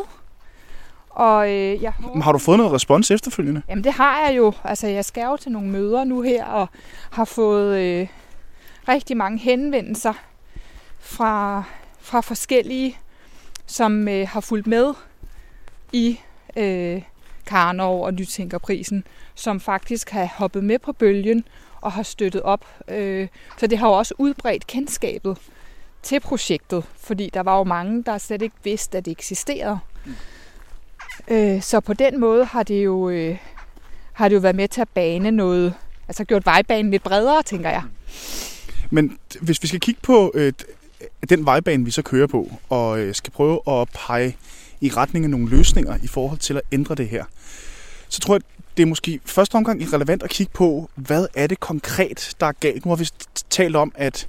[1.10, 3.62] Og øh, jeg håber, Har du fået noget respons efterfølgende?
[3.69, 4.53] Jamen det har jeg jo.
[4.63, 6.67] Altså jeg skal jo til nogle møder nu her, og
[7.12, 8.08] har fået øh,
[8.88, 10.13] rigtig mange henvendelser
[10.99, 11.63] fra,
[12.08, 12.98] fra forskellige,
[13.65, 14.93] som øh, har fulgt med
[15.93, 16.20] i
[16.58, 17.02] øh,
[17.46, 19.04] Karnov og Nytænkerprisen,
[19.36, 21.43] som faktisk har hoppet med på bølgen
[21.82, 22.65] og har støttet op.
[22.88, 25.38] Øh, så det har jo også udbredt kendskabet
[26.04, 29.80] til projektet, fordi der var jo mange, der slet ikke vidste, at det eksisterede.
[31.28, 33.38] Øh, så på den måde har det jo øh,
[34.13, 35.74] har det jo været med til at bane noget,
[36.08, 37.84] altså gjort vejbanen lidt bredere, tænker jeg.
[38.89, 40.54] Men hvis vi skal kigge på øh,
[41.29, 44.38] den vejbane, vi så kører på, og øh, skal prøve at pege
[44.81, 47.25] i retning af nogle løsninger i forhold til at ændre det her,
[48.10, 48.41] så tror jeg,
[48.77, 52.51] det er måske første omgang relevant at kigge på, hvad er det konkret, der er
[52.51, 52.86] galt.
[52.86, 53.10] Nu har vi
[53.49, 54.27] talt om, at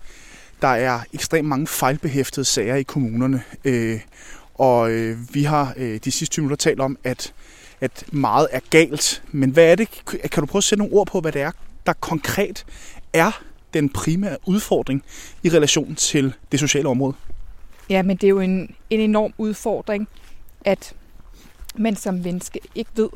[0.63, 4.01] der er ekstremt mange fejlbehæftede sager i kommunerne, øh,
[4.55, 7.33] og øh, vi har øh, de sidste 20 minutter talt om, at,
[7.81, 9.23] at meget er galt.
[9.33, 9.89] Men hvad er det?
[10.07, 11.51] Kan du prøve at sætte nogle ord på, hvad det er,
[11.87, 12.67] der konkret
[13.13, 13.43] er
[13.75, 15.03] den primære udfordring
[15.43, 17.15] i relation til det sociale område?
[17.91, 20.09] Ja, men det er jo en, en enorm udfordring,
[20.65, 20.95] at
[21.75, 23.09] man som menneske ikke ved,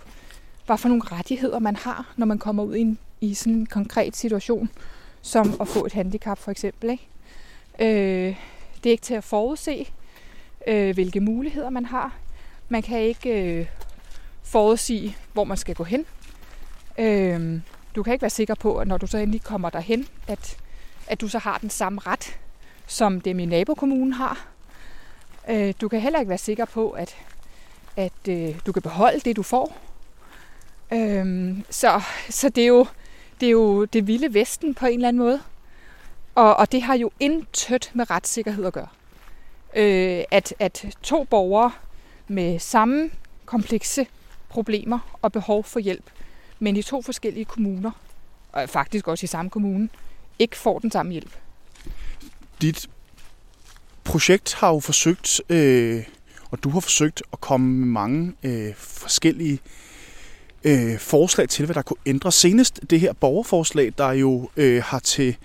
[0.66, 3.66] hvad for nogle rettigheder man har, når man kommer ud i, en, i sådan en
[3.66, 4.70] konkret situation,
[5.22, 6.90] som at få et handicap for eksempel.
[6.90, 7.08] Ikke?
[7.78, 8.36] Øh,
[8.76, 9.86] det er ikke til at forudse,
[10.66, 12.16] øh, hvilke muligheder man har.
[12.68, 13.66] Man kan ikke øh,
[14.42, 16.04] forudsige, hvor man skal gå hen.
[16.98, 17.60] Øh,
[17.94, 20.56] du kan ikke være sikker på, at når du så endelig kommer derhen, at,
[21.06, 22.38] at du så har den samme ret,
[22.86, 24.46] som dem i nabokommunen har.
[25.48, 27.16] Øh, du kan heller ikke være sikker på, at,
[27.96, 29.78] at øh, du kan beholde det, du får.
[30.92, 32.86] Øh, så så det, er jo,
[33.40, 35.40] det er jo det vilde vesten på en eller anden måde.
[36.34, 38.88] Og, og det har jo intet med retssikkerhed at gøre.
[39.76, 41.72] Øh, at, at to borgere
[42.28, 43.10] med samme
[43.46, 44.06] komplekse
[44.48, 46.04] problemer og behov for hjælp,
[46.62, 47.90] men i to forskellige kommuner,
[48.52, 49.88] og faktisk også i samme kommune,
[50.38, 51.30] ikke får den samme hjælp.
[52.60, 52.88] Dit
[54.04, 56.04] projekt har jo forsøgt, øh,
[56.50, 59.58] og du har forsøgt at komme med mange øh, forskellige
[60.64, 62.32] øh, forslag til, hvad der kunne ændre.
[62.32, 65.36] Senest det her borgerforslag, der jo øh, har til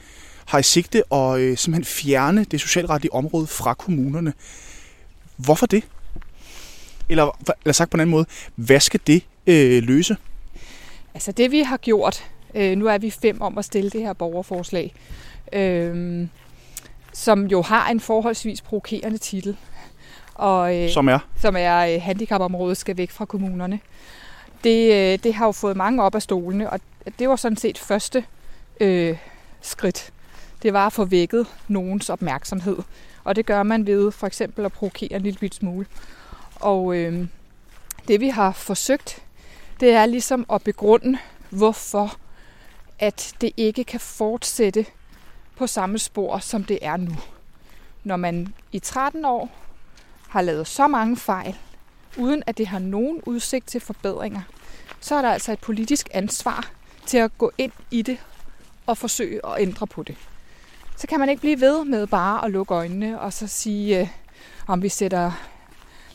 [0.46, 4.34] har i sigte at øh, simpelthen fjerne det socialretlige område fra kommunerne.
[5.38, 5.84] Hvorfor det?
[7.10, 8.26] Eller, eller sagt på en anden måde,
[8.56, 10.18] hvad skal det øh, løse?
[11.18, 12.24] Altså det vi har gjort,
[12.56, 14.94] øh, nu er vi fem om at stille det her borgerforslag,
[15.54, 16.28] øh,
[17.14, 19.58] som jo har en forholdsvis provokerende titel.
[20.36, 21.20] Og, øh, Som er?
[21.42, 23.80] som er øh, handicapområdet skal væk fra kommunerne.
[24.64, 26.80] Det, øh, det har jo fået mange op af stolene, og
[27.20, 28.26] det var sådan set første
[28.80, 29.18] øh,
[29.62, 30.12] skridt.
[30.64, 32.78] Det var at få vækket nogens opmærksomhed.
[33.24, 35.86] Og det gør man ved for eksempel at provokere en lille smule.
[36.56, 37.28] Og øh,
[38.08, 39.24] det vi har forsøgt,
[39.80, 41.18] det er ligesom at begrunde,
[41.50, 42.18] hvorfor
[43.00, 44.86] at det ikke kan fortsætte
[45.56, 47.16] på samme spor, som det er nu.
[48.04, 49.50] Når man i 13 år
[50.30, 51.58] har lavet så mange fejl,
[52.18, 54.42] uden at det har nogen udsigt til forbedringer,
[55.00, 56.72] så er der altså et politisk ansvar
[57.06, 58.18] til at gå ind i det
[58.86, 60.16] og forsøge at ændre på det.
[60.96, 64.08] Så kan man ikke blive ved med bare at lukke øjnene og så sige, øh,
[64.68, 65.32] om vi sætter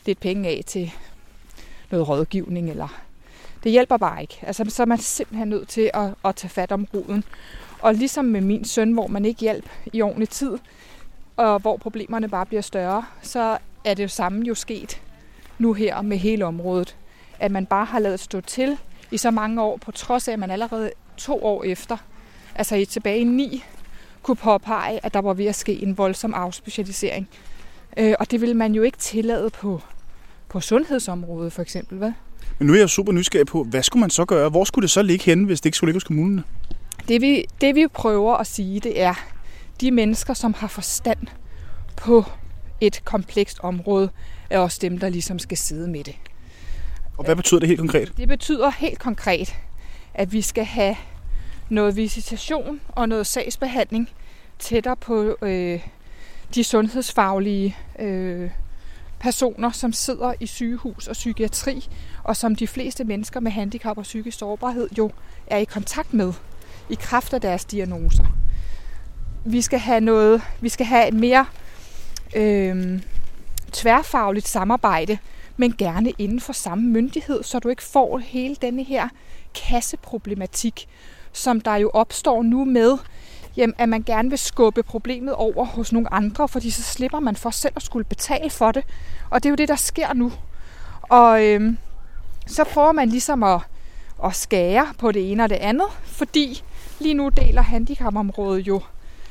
[0.05, 0.91] lidt penge af til
[1.91, 2.69] noget rådgivning.
[2.69, 3.03] Eller
[3.63, 4.39] det hjælper bare ikke.
[4.41, 7.23] Altså, så er man simpelthen nødt til at, at tage fat om roden.
[7.79, 10.57] Og ligesom med min søn, hvor man ikke hjælp i ordentlig tid,
[11.37, 15.01] og hvor problemerne bare bliver større, så er det jo samme jo sket
[15.59, 16.95] nu her med hele området.
[17.39, 18.77] At man bare har lavet stå til
[19.11, 21.97] i så mange år, på trods af, at man allerede to år efter,
[22.55, 23.63] altså i tilbage i ni,
[24.23, 27.29] kunne påpege, at der var ved at ske en voldsom afspecialisering.
[27.97, 29.81] Øh, og det vil man jo ikke tillade på,
[30.49, 32.11] på sundhedsområdet for eksempel, hvad?
[32.63, 34.49] Men nu er jeg super nysgerrig på, hvad skulle man så gøre?
[34.49, 36.43] Hvor skulle det så ligge henne, hvis det ikke skulle ligge hos kommunerne?
[37.07, 39.13] Det vi, det vi prøver at sige, det er,
[39.81, 41.17] de mennesker, som har forstand
[41.95, 42.25] på
[42.81, 44.09] et komplekst område,
[44.49, 46.15] er også dem, der ligesom skal sidde med det.
[47.17, 48.13] Og hvad betyder det helt konkret?
[48.17, 49.55] Det betyder helt konkret,
[50.13, 50.95] at vi skal have
[51.69, 54.09] noget visitation og noget sagsbehandling
[54.59, 55.79] tættere på øh,
[56.55, 58.49] de sundhedsfaglige øh,
[59.23, 61.87] personer, som sidder i sygehus og psykiatri,
[62.23, 65.11] og som de fleste mennesker med handicap og psykisk sårbarhed jo
[65.47, 66.33] er i kontakt med
[66.89, 68.25] i kraft af deres diagnoser.
[69.45, 71.45] Vi skal have noget, vi skal have et mere
[72.35, 73.01] øh,
[73.71, 75.17] tværfagligt samarbejde,
[75.57, 79.09] men gerne inden for samme myndighed, så du ikke får hele denne her
[79.55, 80.87] kasseproblematik,
[81.31, 82.97] som der jo opstår nu med
[83.57, 87.35] jamen, at man gerne vil skubbe problemet over hos nogle andre, fordi så slipper man
[87.35, 88.83] for selv at skulle betale for det.
[89.29, 90.31] Og det er jo det, der sker nu.
[91.01, 91.77] Og øhm,
[92.47, 93.61] så prøver man ligesom at,
[94.25, 96.63] at skære på det ene og det andet, fordi
[96.99, 98.81] lige nu deler handicapområdet jo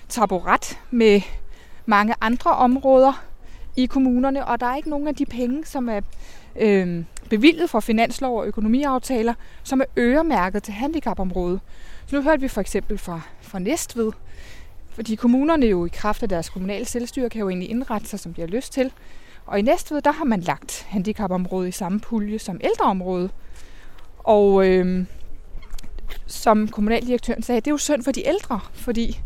[0.09, 1.21] taburet med
[1.87, 3.23] mange andre områder
[3.77, 6.01] i kommunerne, og der er ikke nogen af de penge, som er
[6.57, 11.61] øh, bevilget fra finanslov og økonomiaftaler, som er øremærket til handicapområdet.
[12.07, 14.13] Så nu hørte vi for eksempel fra, fra Næstved,
[14.91, 18.35] fordi kommunerne jo i kraft af deres kommunale selvstyre kan jo egentlig indrette sig, som
[18.35, 18.93] de har lyst til.
[19.47, 23.31] Og i Næstved, der har man lagt handicapområdet i samme pulje som ældreområdet.
[24.19, 25.07] Og øh,
[26.27, 29.21] som kommunaldirektøren sagde, det er jo synd for de ældre, fordi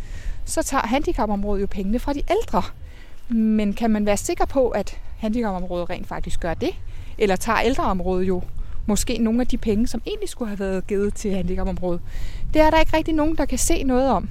[0.44, 2.62] så tager handicapområdet jo pengene fra de ældre.
[3.28, 6.70] Men kan man være sikker på, at handicapområdet rent faktisk gør det?
[7.18, 8.42] Eller tager ældreområdet jo
[8.86, 12.00] måske nogle af de penge, som egentlig skulle have været givet til handicapområdet?
[12.54, 14.28] Det er der ikke rigtig nogen, der kan se noget om.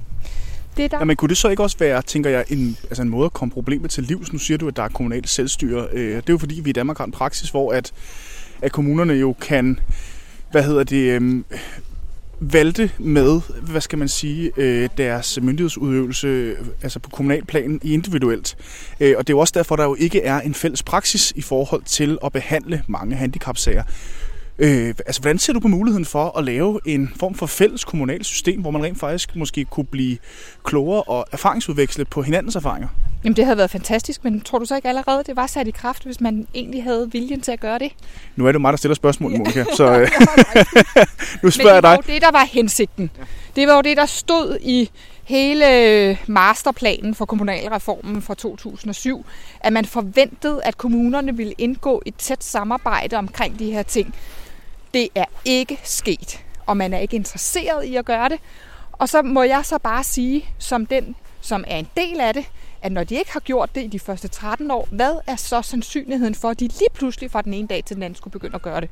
[0.76, 0.98] Det der...
[0.98, 3.32] Ja, men kunne det så ikke også være, tænker jeg, en, altså en måde at
[3.32, 4.32] komme problemet til livs?
[4.32, 5.88] Nu siger du, at der er kommunalt selvstyre.
[5.92, 7.92] Øh, det er jo fordi, vi i Danmark har en praksis, hvor at,
[8.62, 9.78] at kommunerne jo kan
[10.50, 11.44] hvad hedder det, øhm,
[12.40, 18.56] valgte med, hvad skal man sige, øh, deres myndighedsudøvelse altså på kommunalplanen individuelt.
[19.00, 21.42] Øh, og det er jo også derfor, der jo ikke er en fælles praksis i
[21.42, 23.82] forhold til at behandle mange handicapsager.
[24.58, 28.26] Øh, altså, hvordan ser du på muligheden for at lave en form for fælles kommunalt
[28.26, 30.18] system, hvor man rent faktisk måske kunne blive
[30.64, 32.88] klogere og erfaringsudveksle på hinandens erfaringer?
[33.24, 35.70] Jamen, det havde været fantastisk, men tror du så ikke allerede, det var sat i
[35.70, 37.92] kraft, hvis man egentlig havde viljen til at gøre det?
[38.36, 40.08] Nu er det mig, der stiller spørgsmål, Monika, så øh,
[41.42, 41.90] nu spørger jeg dig.
[41.90, 43.10] det var det, der var hensigten.
[43.56, 44.90] Det var jo det, der stod i
[45.24, 49.26] hele masterplanen for kommunalreformen fra 2007,
[49.60, 54.14] at man forventede, at kommunerne ville indgå et tæt samarbejde omkring de her ting.
[54.96, 58.38] Det er ikke sket, og man er ikke interesseret i at gøre det.
[58.92, 62.44] Og så må jeg så bare sige, som den, som er en del af det,
[62.82, 65.62] at når de ikke har gjort det i de første 13 år, hvad er så
[65.62, 68.54] sandsynligheden for, at de lige pludselig fra den ene dag til den anden skulle begynde
[68.54, 68.90] at gøre det?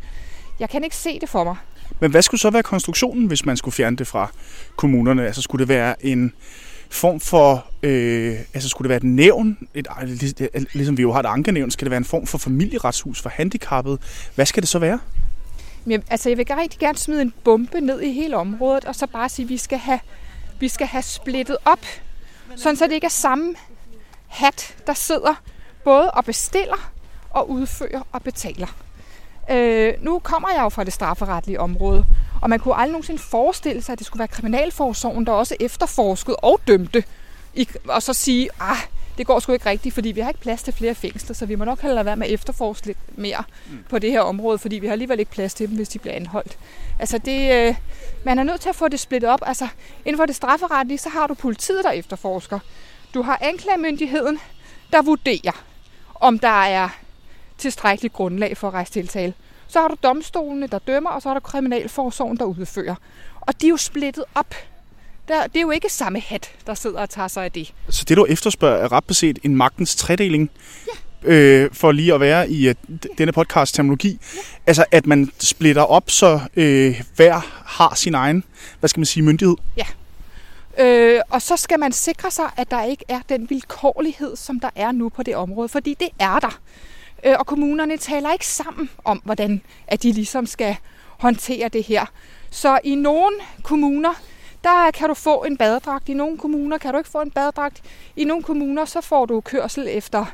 [0.61, 1.57] Jeg kan ikke se det for mig.
[2.01, 4.31] Men hvad skulle så være konstruktionen, hvis man skulle fjerne det fra
[4.77, 5.27] kommunerne?
[5.27, 6.33] Altså skulle det være en
[6.90, 9.87] form for, øh, altså skulle det være et nævn, et,
[10.73, 13.99] ligesom vi jo har et ankenævn, skal det være en form for familieretshus for handicappede?
[14.35, 14.99] Hvad skal det så være?
[15.85, 19.07] Men, altså, jeg vil rigtig gerne smide en bombe ned i hele området, og så
[19.07, 20.01] bare sige, at vi skal have,
[20.61, 21.87] vi skal have splittet op,
[22.57, 23.55] sådan så det ikke er samme
[24.29, 25.42] hat, der sidder
[25.85, 26.92] både og bestiller
[27.31, 28.66] og udfører og betaler.
[29.51, 32.07] Øh, nu kommer jeg jo fra det strafferetlige område,
[32.42, 36.37] og man kunne aldrig nogensinde forestille sig, at det skulle være kriminalforsorgen, der også efterforskede
[36.37, 37.05] og dømte,
[37.88, 38.77] og så sige, ah,
[39.18, 41.55] det går sgu ikke rigtigt, fordi vi har ikke plads til flere fængsler, så vi
[41.55, 43.85] må nok hellere være med at efterforske lidt mere mm.
[43.88, 46.14] på det her område, fordi vi har alligevel ikke plads til dem, hvis de bliver
[46.14, 46.59] anholdt.
[46.98, 47.74] Altså det, øh,
[48.24, 49.40] man er nødt til at få det splittet op.
[49.46, 49.68] Altså
[50.05, 52.59] inden for det strafferetlige, så har du politiet, der efterforsker.
[53.14, 54.38] Du har anklagemyndigheden,
[54.92, 55.64] der vurderer,
[56.14, 56.88] om der er
[57.59, 59.35] tilstrækkeligt grundlag for at rejse tiltale.
[59.68, 62.94] Så har du domstolene, der dømmer, og så har du kriminalforsorgen, der udfører.
[63.40, 64.55] Og de er jo splittet op.
[65.29, 67.75] Der, det er jo ikke samme hat, der sidder og tager sig af det.
[67.89, 70.51] Så det, du efterspørger, er ret beset en magtens tredeling?
[70.87, 70.93] Ja.
[71.27, 72.75] Øh, for lige at være i uh,
[73.19, 74.19] denne podcast terminologi.
[74.35, 74.41] Ja.
[74.67, 78.45] Altså, at man splitter op, så øh, hver har sin egen,
[78.81, 79.57] hvad skal man sige, myndighed?
[79.77, 79.87] Ja.
[80.79, 84.71] Øh, og så skal man sikre sig, at der ikke er den vilkårlighed, som der
[84.75, 86.61] er nu på det område, fordi det er der.
[87.25, 90.77] Øh, og kommunerne taler ikke sammen om, hvordan at de ligesom skal
[91.19, 92.07] håndtere det her.
[92.51, 94.15] Så i nogle kommuner,
[94.64, 96.09] der kan du få en badedragt.
[96.09, 97.83] I nogle kommuner kan du ikke få en badedragt.
[98.16, 100.27] I nogle kommuner, så får du kørsel efter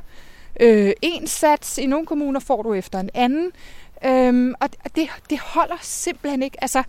[0.61, 1.79] øh, en sats.
[1.79, 3.53] I nogle kommuner får du efter en anden.
[4.05, 6.63] Øhm, og det, det holder simpelthen ikke.
[6.63, 6.83] Altså,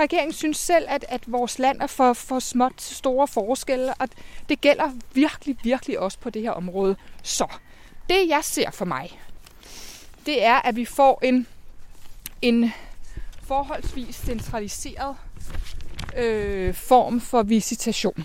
[0.00, 4.08] regeringen synes selv, at, at vores land er for, for småt store forskelle, og
[4.48, 6.96] det gælder virkelig, virkelig også på det her område.
[7.22, 7.46] Så
[8.08, 9.20] det, jeg ser for mig,
[10.26, 11.46] det er, at vi får en,
[12.42, 12.72] en
[13.46, 15.16] forholdsvis centraliseret
[16.16, 18.24] øh, form for visitation.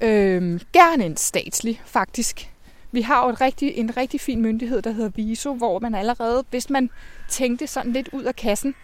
[0.00, 2.50] Øh, gerne en statslig, faktisk.
[2.92, 6.44] Vi har jo et rigtig, en rigtig fin myndighed, der hedder VISO, hvor man allerede,
[6.50, 6.90] hvis man
[7.28, 8.74] tænkte sådan lidt ud af kassen,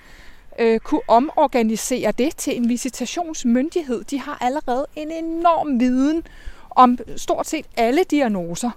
[0.59, 4.05] øh, kunne omorganisere det til en visitationsmyndighed.
[4.05, 6.23] De har allerede en enorm viden
[6.71, 8.71] om stort set alle diagnoser.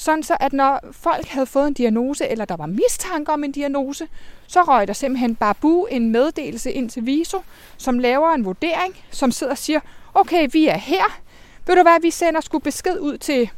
[0.00, 3.52] Sådan så, at når folk havde fået en diagnose, eller der var mistanke om en
[3.52, 4.08] diagnose,
[4.46, 7.42] så røg der simpelthen bare bu en meddelelse ind til VISO,
[7.76, 9.80] som laver en vurdering, som sidder og siger,
[10.14, 11.20] okay, vi er her.
[11.66, 13.50] Ved du hvad, vi sender sgu besked ud til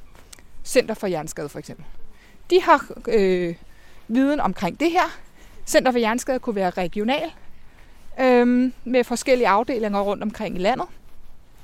[0.65, 1.85] Center for Hjerneskade for eksempel.
[2.51, 3.55] De har øh,
[4.09, 5.19] viden omkring det her.
[5.67, 7.33] Center for Hjerneskade kunne være regional,
[8.21, 10.87] øh, med forskellige afdelinger rundt omkring i landet.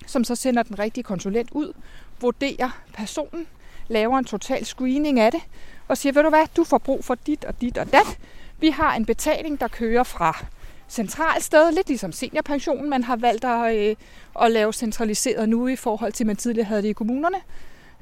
[0.07, 1.73] som så sender den rigtige konsulent ud,
[2.21, 3.47] vurderer personen,
[3.89, 5.41] laver en total screening af det,
[5.89, 8.19] og siger, ved du hvad, du får brug for dit og dit og dat.
[8.61, 10.45] Vi har en betaling, der kører fra
[10.89, 13.97] centralt sted, lidt ligesom seniorpensionen, man har valgt at, øh,
[14.41, 17.39] at lave centraliseret nu i forhold til, man tidligere havde det i kommunerne.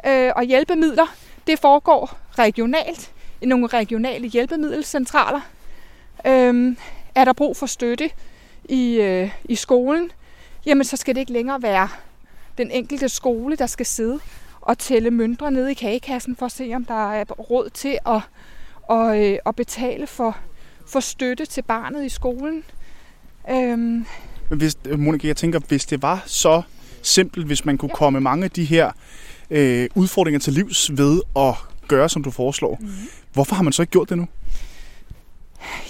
[0.07, 1.07] Øh, og hjælpemidler,
[1.47, 5.41] det foregår regionalt, i nogle regionale hjælpemiddelcentraler.
[6.27, 6.77] Øh,
[7.15, 8.11] er der brug for støtte
[8.65, 10.11] i, øh, i skolen,
[10.67, 11.89] jamen så skal det ikke længere være
[12.59, 14.21] den enkelte skole, der skal sidde
[14.67, 18.21] og tælle møntre nede i kagekassen for at se, om der er råd til at,
[18.83, 20.37] og, øh, at betale for,
[20.87, 22.65] for støtte til barnet i skolen.
[23.51, 24.07] Øhm.
[24.49, 26.63] Hvis, Monika, jeg tænker, hvis det var så
[27.03, 27.97] simpelt, hvis man kunne ja.
[27.97, 28.91] komme mange af de her
[29.51, 31.55] øh, udfordringer til livs ved at
[31.89, 32.89] gøre, som du foreslår, mm.
[33.33, 34.27] hvorfor har man så ikke gjort det nu?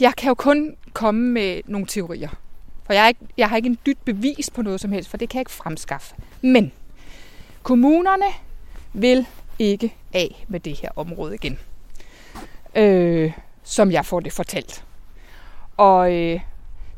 [0.01, 2.31] Jeg kan jo kun komme med nogle teorier.
[2.87, 5.17] For jeg, er ikke, jeg har ikke en dyt bevis på noget som helst, for
[5.17, 6.15] det kan jeg ikke fremskaffe.
[6.43, 6.73] Men
[7.63, 8.25] kommunerne
[9.01, 9.27] vil
[9.59, 11.59] ikke af med det her område igen.
[12.77, 13.33] Øh,
[13.63, 14.85] som jeg får det fortalt.
[15.77, 16.41] Og øh,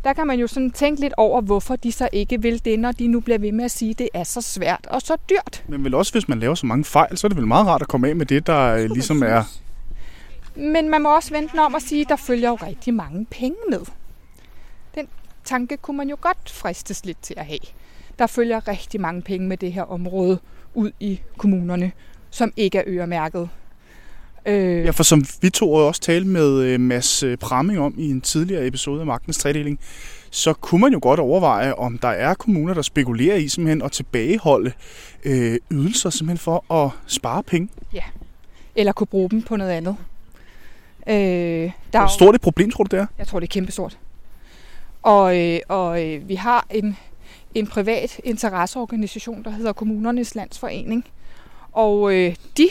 [0.04, 2.92] der kan man jo sådan tænke lidt over, hvorfor de så ikke vil det, når
[2.92, 5.64] de nu bliver ved med at sige, at det er så svært og så dyrt.
[5.68, 7.82] Men vel også, hvis man laver så mange fejl, så er det vel meget rart
[7.82, 9.44] at komme af med det, der øh, ligesom er...
[10.54, 13.56] Men man må også vente om at sige, at der følger jo rigtig mange penge
[13.70, 13.80] med.
[14.94, 15.08] Den
[15.44, 17.58] tanke kunne man jo godt fristes lidt til at have.
[18.18, 20.38] Der følger rigtig mange penge med det her område
[20.74, 21.92] ud i kommunerne,
[22.30, 23.48] som ikke er øremærket.
[24.46, 24.84] Øh...
[24.84, 28.20] Ja, for som vi to også talte med øh, Mads øh, Pramming om i en
[28.20, 29.78] tidligere episode af Magtens Tredeling,
[30.30, 33.92] så kunne man jo godt overveje, om der er kommuner, der spekulerer i simpelthen at
[33.92, 34.72] tilbageholde
[35.24, 37.68] øh, ydelser simpelthen for at spare penge.
[37.92, 38.02] Ja,
[38.76, 39.96] eller kunne bruge dem på noget andet.
[41.08, 41.14] Øh,
[41.92, 43.06] der Hvor stort et problem, tror du det er?
[43.18, 43.98] Jeg tror, det er kæmpestort.
[45.02, 46.96] Og, øh, og øh, vi har en,
[47.54, 51.04] en privat interesseorganisation, der hedder Kommunernes Landsforening.
[51.72, 52.68] Og øh, de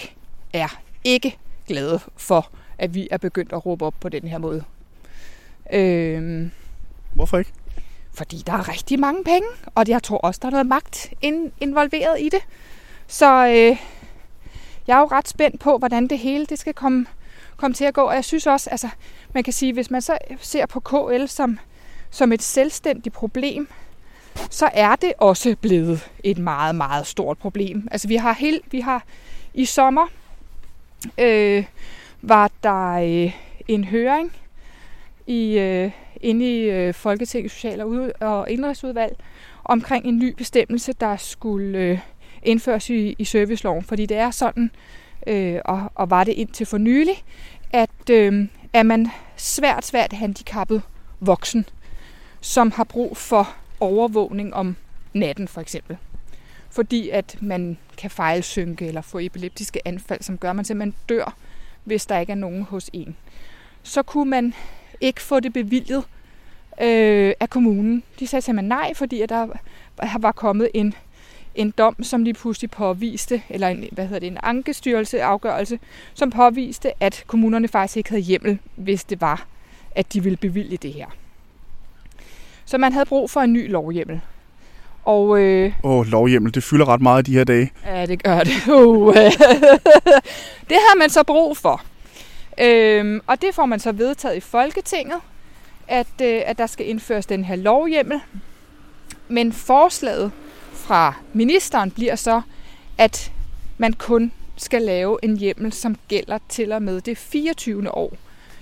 [0.53, 1.38] er ikke
[1.68, 4.64] glade for, at vi er begyndt at råbe op på den her måde.
[5.74, 6.49] Øh,
[7.14, 7.51] Hvorfor ikke?
[8.14, 11.14] Fordi der er rigtig mange penge, og jeg tror også, der er noget magt
[11.62, 12.39] involveret i det.
[13.08, 13.78] Så øh,
[14.88, 17.05] jeg er jo ret spændt på, hvordan det hele det skal komme,
[17.58, 18.01] komme til at gå.
[18.01, 18.89] Og jeg synes også, altså,
[19.34, 21.60] man kan sige, hvis man så ser på KL som,
[22.10, 23.68] som et selvstændigt problem,
[24.50, 27.88] så er det også blevet et meget, meget stort problem.
[27.92, 29.04] Altså vi har, helt, vi har
[29.54, 30.08] i sommer
[31.18, 31.64] øh,
[32.22, 33.34] var der øh,
[33.68, 34.32] en høring
[35.28, 39.16] i, øh, inde i øh, Folketingets Social- og, og Indrigsudvalg
[39.64, 42.00] omkring en ny bestemmelse, der skulle øh,
[42.44, 43.84] indføres i, i serviceloven.
[43.84, 44.72] Fordi det er sådan,
[45.28, 47.24] øh, og, og var det indtil for nylig,
[47.74, 50.82] at øh, er man svært, svært handicappet
[51.20, 51.66] voksen,
[52.42, 54.75] som har brug for overvågning om
[55.13, 55.97] natten for eksempel.
[56.69, 61.36] Fordi at man kan fejlsynke eller få epileptiske anfald, som gør, at man simpelthen dør,
[61.84, 63.15] hvis der ikke er nogen hos en.
[63.84, 64.53] Så kunne man
[65.01, 66.03] ikke få det bevilget
[66.82, 68.03] øh, af kommunen.
[68.19, 69.47] De sagde simpelthen nej, fordi at der
[70.19, 70.93] var kommet en,
[71.55, 75.80] en dom, som lige pludselig påviste, eller en, hvad hedder det, en ankestyrelse afgørelse,
[76.13, 79.47] som påviste, at kommunerne faktisk ikke havde hjemmel, hvis det var,
[79.91, 81.07] at de ville bevilge det her.
[82.68, 84.22] Så man havde brug for en ny lovhjemmel.
[85.05, 87.72] Og, øh, oh, lovhjemmel, det fylder ret meget i de her dage.
[87.86, 88.68] Ja, det gør det.
[88.76, 89.15] Uh.
[90.70, 91.82] det havde man så brug for.
[92.61, 95.20] Øhm, og det får man så vedtaget i Folketinget,
[95.88, 98.20] at, øh, at der skal indføres den her lovhjemmel.
[99.28, 100.32] Men forslaget
[100.74, 102.41] fra ministeren bliver så,
[102.97, 103.32] at
[103.78, 107.91] man kun skal lave en hjemmel, som gælder til og med det 24.
[107.95, 108.18] år.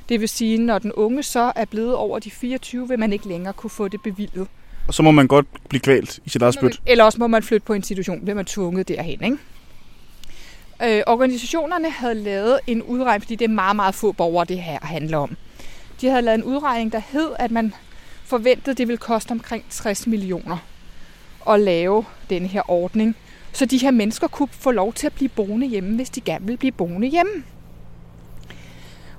[0.09, 3.27] Det vil sige, når den unge så er blevet over de 24, vil man ikke
[3.27, 4.47] længere kunne få det bevilget.
[4.87, 6.81] Og så må man godt blive kvalt i sit eget spyt.
[6.85, 9.23] Eller også må man flytte på institution, bliver man tvunget derhen.
[9.23, 9.37] Ikke?
[10.83, 14.79] Øh, organisationerne havde lavet en udregning, fordi det er meget, meget få borgere, det her
[14.81, 15.37] handler om.
[16.01, 17.73] De havde lavet en udregning, der hed, at man
[18.25, 20.57] forventede, det ville koste omkring 60 millioner
[21.49, 23.15] at lave den her ordning,
[23.51, 26.47] så de her mennesker kunne få lov til at blive boende hjemme, hvis de gerne
[26.47, 27.43] vil blive boende hjemme.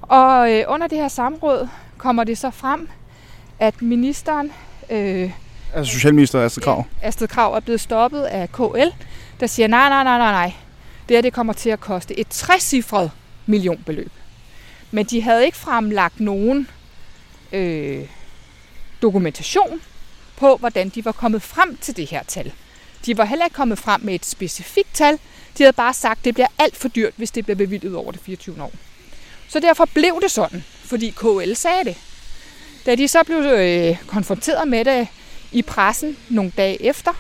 [0.09, 2.89] Og øh, under det her samråd kommer det så frem,
[3.59, 4.53] at ministeren...
[4.91, 5.31] Øh,
[5.75, 6.85] altså Socialminister Astrid Krav?
[7.03, 8.89] Ja, Astrid Krav er blevet stoppet af KL,
[9.41, 10.53] der siger, nej, nej, nej, nej, nej.
[11.09, 13.09] Det her det kommer til at koste et 60-cifret
[13.47, 14.13] millionbeløb.
[14.91, 16.69] Men de havde ikke fremlagt nogen
[17.53, 18.09] øh,
[19.03, 19.81] dokumentation
[20.37, 22.53] på, hvordan de var kommet frem til det her tal.
[23.07, 25.19] De var heller ikke kommet frem med et specifikt tal.
[25.59, 28.13] De havde bare sagt, at det bliver alt for dyrt, hvis det bliver bevilget over
[28.13, 28.63] det 24.
[28.63, 28.73] år.
[29.49, 31.97] Så derfor blev det sådan, fordi KL sagde det.
[32.87, 35.09] Da de så blev øh, konfronteret med det
[35.53, 37.13] i pressen nogle dage efter,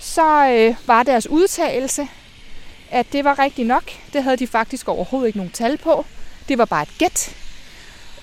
[0.00, 2.08] så øh, var deres udtalelse,
[2.90, 3.92] at det var rigtigt nok.
[4.12, 6.06] Det havde de faktisk overhovedet ikke nogen tal på.
[6.48, 7.36] Det var bare et gæt.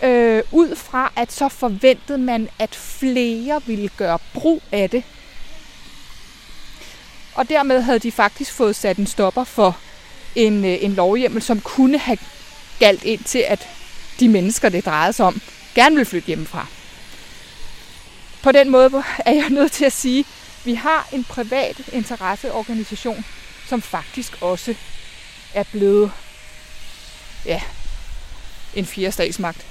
[0.04, 5.04] Øh, ud fra, at så forventede man, at flere ville gøre brug af det.
[7.36, 9.78] Og dermed havde de faktisk fået sat en stopper for
[10.36, 12.18] en, øh, en lovhjemmel, som kunne have
[12.80, 13.68] galt ind til, at
[14.20, 15.42] de mennesker, det drejede sig om,
[15.76, 16.68] gerne vil flytte hjemmefra.
[18.44, 20.26] På den måde er jeg nødt til at sige, at
[20.66, 23.26] vi har en privat interesseorganisation,
[23.68, 24.76] som faktisk også
[25.54, 26.12] er blevet
[27.46, 27.62] ja,
[28.76, 29.66] en fjerde statsmagt.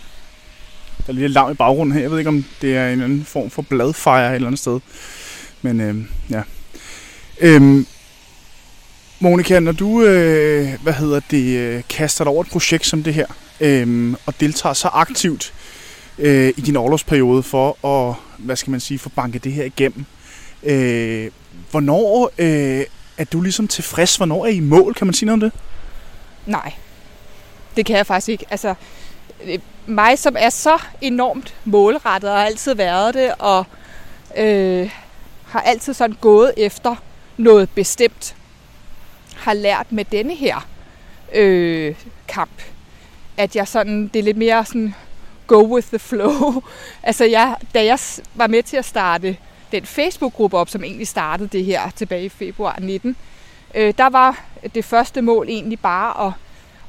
[1.06, 2.00] Der er lige larm i baggrunden her.
[2.00, 4.80] Jeg ved ikke, om det er en anden form for bladfejre et eller andet sted.
[5.62, 6.42] Men øh, ja.
[7.40, 7.86] Øhm,
[9.20, 13.14] Monika, når du øh, hvad hedder det, øh, kaster dig over et projekt som det
[13.14, 13.26] her,
[13.60, 15.52] øh, og deltager så aktivt
[16.18, 20.04] øh, i din overlovsperiode for at, hvad skal man sige, få banket det her igennem,
[20.62, 21.30] øh,
[21.70, 22.84] hvornår øh,
[23.18, 24.16] er du ligesom tilfreds?
[24.16, 24.94] Hvornår er I mål?
[24.94, 25.60] Kan man sige noget om det?
[26.46, 26.72] Nej,
[27.76, 28.44] det kan jeg faktisk ikke.
[28.50, 28.74] Altså,
[29.44, 33.64] øh, mig, som er så enormt målrettet og har altid været det, og
[34.36, 34.90] øh,
[35.44, 36.96] har altid sådan gået efter
[37.36, 38.36] noget bestemt,
[39.36, 40.68] har lært med denne her
[41.34, 41.94] øh,
[42.28, 42.62] kamp,
[43.36, 44.94] at jeg sådan, det er lidt mere sådan
[45.46, 46.62] go with the flow.
[47.02, 47.98] altså jeg, da jeg
[48.34, 49.36] var med til at starte
[49.72, 53.16] den Facebook-gruppe op, som egentlig startede det her tilbage i februar 19,
[53.74, 56.32] øh, der var det første mål egentlig bare at,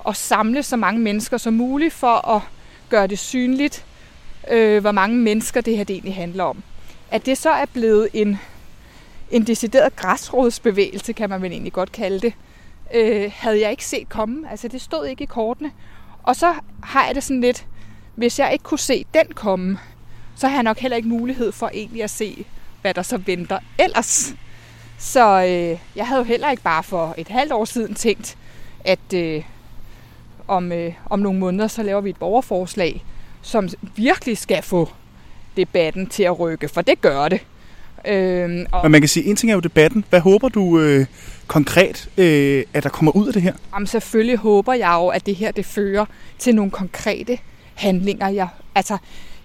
[0.08, 2.42] at samle så mange mennesker som muligt for at
[2.90, 3.86] gøre det synligt,
[4.52, 6.64] øh, hvor mange mennesker det her det egentlig handler om.
[7.12, 8.40] At det så er blevet en,
[9.32, 12.34] en decideret græsrodsbevægelse, kan man vel egentlig godt kalde det,
[12.94, 14.52] øh, havde jeg ikke set komme.
[14.52, 15.72] Altså det stod ikke i kortene.
[16.24, 16.54] Og så
[16.84, 17.66] har jeg det sådan lidt,
[18.16, 19.80] hvis jeg ikke kunne se den komme,
[20.36, 22.46] så har jeg nok heller ikke mulighed for egentlig at se,
[22.82, 24.34] hvad der så venter ellers.
[24.98, 28.38] Så øh, jeg havde jo heller ikke bare for et halvt år siden tænkt,
[28.86, 29.44] at øh,
[30.48, 33.04] om, øh, om nogle måneder, så laver vi et borgerforslag,
[33.42, 34.90] som virkelig skal få
[35.58, 37.46] debatten til at rykke, for det gør det.
[38.08, 40.06] Øh, og Men man kan sige, en ting er jo debatten.
[40.10, 41.06] Hvad håber du øh,
[41.48, 43.54] konkret, øh, at der kommer ud af det her?
[43.74, 46.06] Jamen selvfølgelig håber jeg jo, at det her det fører
[46.40, 47.38] til nogle konkrete
[47.76, 48.28] handlinger.
[48.30, 48.98] Jeg, altså,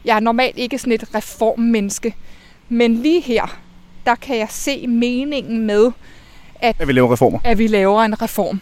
[0.05, 2.15] jeg er normalt ikke sådan et reformmenneske,
[2.69, 3.61] men lige her,
[4.07, 5.91] der kan jeg se meningen med,
[6.55, 7.39] at, at vi laver reformer.
[7.45, 8.61] At vi laver en reform.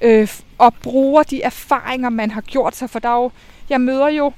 [0.00, 0.28] Øh,
[0.58, 2.90] og bruger de erfaringer, man har gjort sig.
[2.90, 3.30] For der er jo,
[3.70, 4.32] jeg møder jo,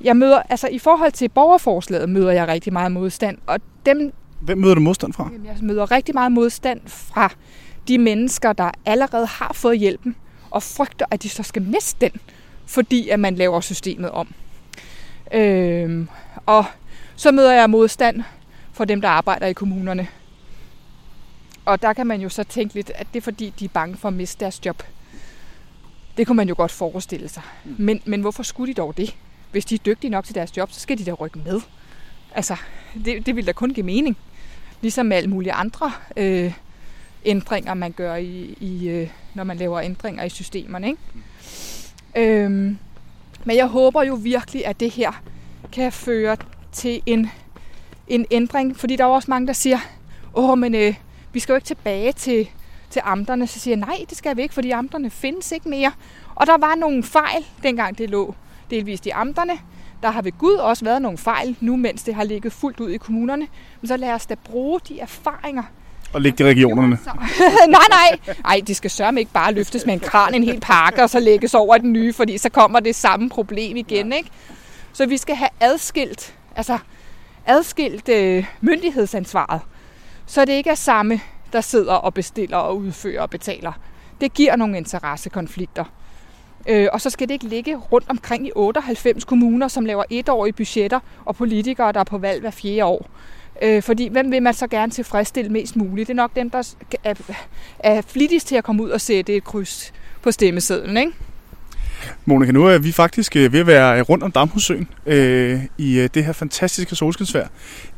[0.00, 3.38] jeg møder, altså i forhold til borgerforslaget møder jeg rigtig meget modstand.
[3.46, 5.30] Og dem, Hvem møder du modstand fra?
[5.44, 7.32] Jeg møder rigtig meget modstand fra
[7.88, 10.16] de mennesker, der allerede har fået hjælpen,
[10.50, 12.20] og frygter, at de så skal miste den,
[12.66, 14.34] fordi at man laver systemet om.
[15.34, 16.06] Øh,
[16.46, 16.64] og
[17.16, 18.22] så møder jeg modstand
[18.72, 20.08] for dem, der arbejder i kommunerne.
[21.64, 23.96] Og der kan man jo så tænke lidt, at det er fordi, de er bange
[23.96, 24.82] for at miste deres job.
[26.16, 27.42] Det kunne man jo godt forestille sig.
[27.64, 27.74] Mm.
[27.78, 29.16] Men, men hvorfor skulle de dog det?
[29.50, 31.60] Hvis de er dygtige nok til deres job, så skal de da rykke med.
[32.34, 32.56] Altså,
[33.04, 34.16] det, det vil da kun give mening.
[34.80, 36.52] Ligesom med alle mulige andre øh,
[37.24, 40.86] ændringer, man gør, i, i, øh, når man laver ændringer i systemerne.
[40.86, 41.00] Ikke?
[42.16, 42.78] Øhm,
[43.44, 45.22] men jeg håber jo virkelig, at det her
[45.72, 46.36] kan føre
[46.72, 47.30] til en,
[48.08, 49.78] en ændring, fordi der er også mange, der siger,
[50.34, 50.94] åh, men øh,
[51.32, 52.48] vi skal jo ikke tilbage til,
[52.90, 53.46] til amterne.
[53.46, 55.92] Så siger jeg, nej, det skal vi ikke, fordi amterne findes ikke mere.
[56.34, 58.34] Og der var nogle fejl, dengang det lå
[58.70, 59.52] delvist i amterne.
[60.02, 62.90] Der har ved Gud også været nogle fejl, nu mens det har ligget fuldt ud
[62.90, 63.46] i kommunerne.
[63.80, 65.62] Men så lad os da bruge de erfaringer,
[66.12, 66.98] og lægge det i regionerne.
[67.68, 68.34] nej, nej.
[68.42, 71.20] Nej, de skal sørge ikke bare løftes med en kran en hel pakke, og så
[71.20, 74.12] lægges over den nye, fordi så kommer det samme problem igen.
[74.12, 74.30] Ikke?
[74.92, 76.78] Så vi skal have adskilt, altså
[77.46, 79.60] adskilt øh, myndighedsansvaret,
[80.26, 81.20] så det ikke er samme,
[81.52, 83.72] der sidder og bestiller og udfører og betaler.
[84.20, 85.84] Det giver nogle interessekonflikter.
[86.68, 90.52] Øh, og så skal det ikke ligge rundt omkring i 98 kommuner, som laver etårige
[90.52, 93.10] budgetter, og politikere, der er på valg hver fjerde år.
[93.62, 96.06] Øh, fordi hvem vil man så gerne tilfredsstille mest muligt?
[96.08, 97.14] Det er nok dem, der er,
[97.78, 99.92] er flittigst til at komme ud og sætte et kryds
[100.22, 101.12] på stemmesedlen, ikke?
[102.24, 106.08] Monika, nu er vi faktisk øh, ved at være rundt om Damhusøen øh, i øh,
[106.14, 107.46] det her fantastiske solskinsvær.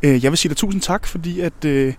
[0.02, 1.94] Øh, jeg vil sige dig tusind tak, fordi at øh,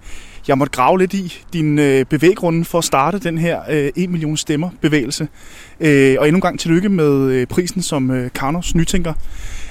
[0.48, 4.10] jeg måtte grave lidt i din øh, bevæggrunde for at starte den her øh, 1
[4.10, 5.28] million stemmer bevægelse.
[5.80, 9.14] Øh, og endnu en gang tillykke med øh, prisen som øh, Karnos Nytænker.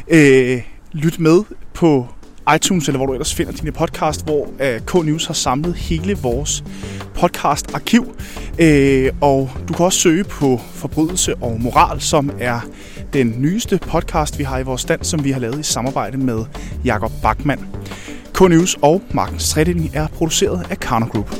[0.08, 0.62] Øh,
[0.92, 1.42] lyt med
[1.74, 2.06] på
[2.54, 6.64] iTunes, eller hvor du ellers finder dine podcast, hvor øh, K-News har samlet hele vores
[7.14, 8.02] podcast-arkiv.
[8.50, 12.60] Uh, og du kan også søge på Forbrydelse og Moral, som er
[13.12, 16.44] den nyeste podcast, vi har i vores stand, som vi har lavet i samarbejde med
[16.84, 17.66] Jakob Bachmann.
[18.34, 21.36] K-News og Markens Tredeling er produceret af Karno Group.